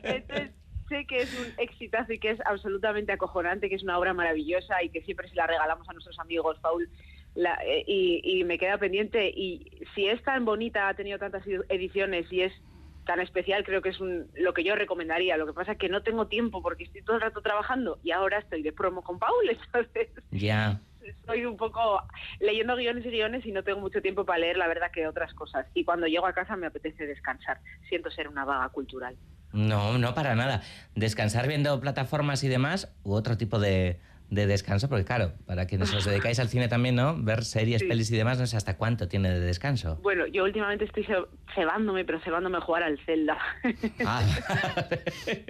Entonces, 0.03 0.51
sé 0.89 1.07
que 1.07 1.23
es 1.23 1.33
un 1.35 1.53
exitazo 1.59 2.13
y 2.13 2.19
que 2.19 2.31
es 2.31 2.41
absolutamente 2.47 3.13
acojonante, 3.13 3.69
que 3.69 3.75
es 3.77 3.83
una 3.83 3.99
obra 3.99 4.15
maravillosa 4.15 4.83
y 4.83 4.91
que 4.91 5.03
siempre 5.03 5.29
se 5.29 5.37
la 5.37 5.47
regalamos 5.47 5.89
a 5.89 5.93
nuestros 5.93 6.19
amigos, 6.19 6.59
Paul. 6.61 6.89
la- 7.35 7.59
eh, 7.65 7.85
y, 7.87 8.23
y 8.41 8.45
me 8.45 8.59
queda 8.59 8.79
pendiente. 8.79 9.29
Y 9.29 9.71
si 9.95 10.07
es 10.09 10.23
tan 10.23 10.45
bonita, 10.45 10.89
ha 10.89 10.95
tenido 10.95 11.19
tantas 11.19 11.43
ediciones 11.69 12.33
y 12.33 12.41
es 12.43 12.53
tan 13.05 13.21
especial, 13.21 13.63
creo 13.65 13.83
que 13.83 13.91
es 13.91 14.01
un, 14.01 14.31
lo 14.35 14.53
que 14.55 14.65
yo 14.65 14.75
recomendaría. 14.75 15.37
Lo 15.37 15.47
que 15.47 15.53
pasa 15.53 15.73
es 15.73 15.79
que 15.79 15.89
no 15.89 16.03
tengo 16.03 16.27
tiempo 16.29 16.63
porque 16.63 16.85
estoy 16.85 17.03
todo 17.03 17.17
el 17.17 17.23
rato 17.23 17.41
trabajando 17.43 17.99
y 18.03 18.11
ahora 18.11 18.39
estoy 18.39 18.63
de 18.63 18.73
promo 18.73 19.03
con 19.03 19.19
Paul, 19.19 19.49
entonces 19.51 20.09
Ya. 20.31 20.81
estoy 21.01 21.45
un 21.45 21.57
poco 21.57 22.03
leyendo 22.41 22.75
guiones 22.75 23.05
y 23.07 23.11
guiones 23.11 23.45
y 23.47 23.53
no 23.53 23.63
tengo 23.63 23.81
mucho 23.81 24.01
tiempo 24.03 24.25
para 24.25 24.39
leer, 24.41 24.57
la 24.57 24.67
verdad, 24.67 24.91
que 24.91 25.07
otras 25.07 25.33
cosas. 25.35 25.67
Y 25.75 25.85
cuando 25.85 26.07
llego 26.07 26.27
a 26.27 26.33
casa 26.33 26.57
me 26.57 26.67
apetece 26.67 27.07
descansar. 27.07 27.61
Siento 27.89 28.11
ser 28.11 28.29
una 28.29 28.45
vaga 28.45 28.69
cultural. 28.71 29.17
No, 29.53 29.99
no 29.99 30.15
para 30.15 30.35
nada. 30.35 30.63
Descansar 30.95 31.49
viendo 31.49 31.81
plataformas 31.81 32.43
y 32.45 32.49
demás, 32.49 32.95
u 33.05 33.13
otro 33.15 33.37
tipo 33.37 33.59
de, 33.59 33.99
de 34.29 34.47
descanso, 34.47 34.89
porque 34.89 35.05
claro, 35.05 35.33
para 35.47 35.67
quienes 35.67 35.95
os 35.95 36.05
dedicáis 36.05 36.39
al 36.41 36.49
cine 36.49 36.69
también, 36.69 36.95
¿no? 36.97 37.17
Ver 37.23 37.45
series, 37.45 37.81
Sí. 37.83 37.87
pelis 37.89 38.11
y 38.11 38.17
demás, 38.17 38.39
no 38.39 38.47
sé 38.47 38.57
hasta 38.57 38.77
cuánto 38.77 39.09
tiene 39.09 39.31
de 39.31 39.41
descanso. 39.41 39.97
Bueno, 40.03 40.27
yo 40.27 40.45
últimamente 40.45 40.85
estoy 40.85 41.05
ce- 41.05 41.15
cebándome, 41.55 42.05
pero 42.05 42.21
cebándome 42.21 42.59
a 42.59 42.61
jugar 42.61 42.83
al 42.83 42.99
Zelda. 43.07 43.39
Ah. 44.05 44.23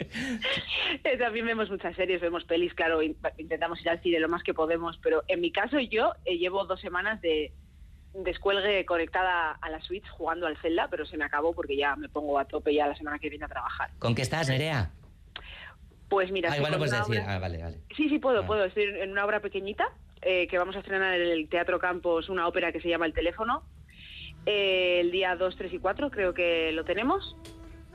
Eh, 1.04 1.16
También 1.18 1.46
vemos 1.46 1.70
muchas 1.70 1.94
series, 1.96 2.20
vemos 2.20 2.44
pelis, 2.44 2.72
claro, 2.74 3.02
in- 3.02 3.16
intentamos 3.38 3.80
ir 3.80 3.88
al 3.90 4.00
cine 4.02 4.20
lo 4.20 4.28
más 4.28 4.42
que 4.42 4.54
podemos, 4.54 4.98
pero 5.02 5.22
en 5.28 5.40
mi 5.40 5.50
caso 5.52 5.78
yo 5.80 6.12
eh, 6.24 6.37
llevo 6.38 6.64
dos 6.64 6.80
semanas 6.80 7.20
de 7.20 7.52
descuelgue 8.24 8.85
conectada 8.87 9.52
a 9.61 9.70
la 9.70 9.81
Switch 9.81 10.09
jugando 10.11 10.46
al 10.46 10.57
Zelda, 10.59 10.88
pero 10.90 11.05
se 11.07 11.16
me 11.16 11.24
acabó 11.24 11.55
porque 11.55 11.76
ya 11.76 11.96
me 11.96 12.09
pongo 12.09 12.38
a 12.38 12.44
tope 12.46 12.74
ya 12.74 12.87
la 12.87 12.96
semana 12.96 13.18
que 13.18 13.29
viene 13.31 13.44
a 13.44 13.48
trabajar. 13.48 13.90
¿Con 13.98 14.14
qué 14.14 14.22
estás, 14.22 14.48
Nerea? 14.48 14.90
Pues 16.09 16.31
mira, 16.31 16.52
Ah, 16.52 16.57
igual 16.57 16.72
no 16.72 16.79
puedes 16.79 16.92
decir. 16.92 17.20
obra- 17.20 17.35
Ah, 17.35 17.38
vale, 17.38 17.62
vale. 17.62 17.79
Sí, 17.96 18.09
sí, 18.09 18.18
puedo, 18.18 18.42
Ah. 18.42 18.46
puedo. 18.46 18.64
Estoy 18.64 18.85
en 18.85 19.11
una 19.12 19.24
obra 19.24 19.40
pequeñita 19.40 19.88
eh, 20.22 20.48
que 20.48 20.59
vamos 20.59 20.74
a 20.76 20.79
estrenar 20.81 21.14
en 21.20 21.29
el 21.29 21.48
Teatro 21.48 21.79
Campos, 21.79 22.29
una 22.29 22.48
ópera 22.48 22.72
que 22.72 22.81
se 22.81 22.88
llama 22.88 23.07
El 23.07 23.12
Teléfono. 23.12 23.62
Eh, 24.44 25.00
el 25.00 25.11
día 25.11 25.37
2, 25.37 25.57
3 25.57 25.72
y 25.72 25.79
4 25.79 26.11
creo 26.11 26.33
que 26.35 26.72
lo 26.72 26.85
tenemos. 26.85 27.37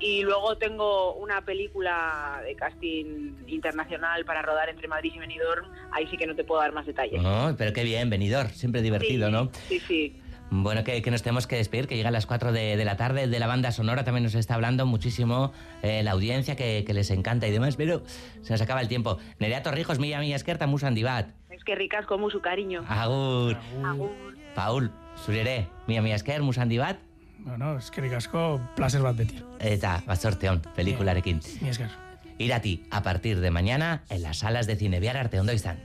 Y 0.01 0.23
luego 0.23 0.57
tengo 0.57 1.13
una 1.13 1.45
película 1.45 2.41
de 2.43 2.55
casting 2.55 3.35
internacional 3.47 4.25
para 4.25 4.41
rodar 4.41 4.67
entre 4.69 4.87
Madrid 4.87 5.11
y 5.15 5.19
Benidorm. 5.19 5.67
Ahí 5.91 6.07
sí 6.07 6.17
que 6.17 6.25
no 6.25 6.35
te 6.35 6.43
puedo 6.43 6.59
dar 6.59 6.73
más 6.73 6.87
detalles. 6.87 7.21
Oh, 7.23 7.53
pero 7.57 7.71
qué 7.71 7.83
bien, 7.83 8.09
venidor, 8.09 8.49
siempre 8.49 8.81
divertido, 8.81 9.27
Sí, 9.27 9.31
¿no? 9.31 9.51
Sí, 9.69 9.79
sí. 9.79 10.21
Bueno, 10.53 10.83
que, 10.83 11.01
que 11.01 11.11
nos 11.11 11.21
tenemos 11.21 11.47
que 11.47 11.55
despedir, 11.55 11.87
que 11.87 11.95
llega 11.95 12.09
a 12.09 12.11
las 12.11 12.25
4 12.25 12.51
de, 12.51 12.75
de 12.75 12.83
la 12.83 12.97
tarde. 12.97 13.27
De 13.27 13.39
la 13.39 13.47
banda 13.47 13.71
sonora 13.71 14.03
también 14.03 14.23
nos 14.23 14.35
está 14.35 14.55
hablando 14.55 14.85
muchísimo 14.85 15.53
eh, 15.81 16.03
la 16.03 16.11
audiencia, 16.11 16.57
que, 16.57 16.83
que 16.85 16.93
les 16.93 17.09
encanta 17.11 17.47
y 17.47 17.51
demás, 17.51 17.77
pero 17.77 18.03
se 18.41 18.51
nos 18.51 18.61
acaba 18.61 18.81
el 18.81 18.89
tiempo. 18.89 19.17
Nerea 19.39 19.63
Torrijos, 19.63 19.99
Milla 19.99 20.19
Milla 20.19 20.35
Esquerta, 20.35 20.67
Musandibat. 20.67 21.29
Es 21.51 21.63
que 21.63 21.75
ricas 21.75 22.05
como 22.05 22.29
su 22.29 22.41
cariño. 22.41 22.83
Agur. 22.89 23.55
Agur. 23.85 24.11
Paul, 24.55 24.91
zurere, 25.15 25.67
Milla 25.87 26.01
Milla 26.01 26.15
Esker, 26.15 26.41
Musandibat. 26.41 26.97
Bueno, 27.43 27.77
es 27.77 27.91
que 27.91 28.15
asko, 28.15 28.61
placer 28.75 29.01
bat 29.01 29.17
beti. 29.17 29.41
Eta, 29.59 30.03
bazorteon, 30.07 30.61
pelikularekin. 30.75 31.41
Ni 31.61 31.69
esker. 31.69 31.89
Irati, 32.37 32.85
a 32.91 33.03
partir 33.03 33.39
de 33.39 33.51
mañana, 33.51 34.03
en 34.09 34.21
las 34.23 34.37
salas 34.39 34.67
de 34.67 34.75
cine. 34.75 34.99
Bihar 34.99 35.17
arte, 35.17 35.39
ondo 35.39 35.53
izan. 35.53 35.79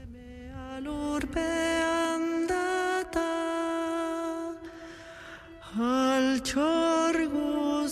altxor 5.77 7.15
guzientzat 7.29 7.87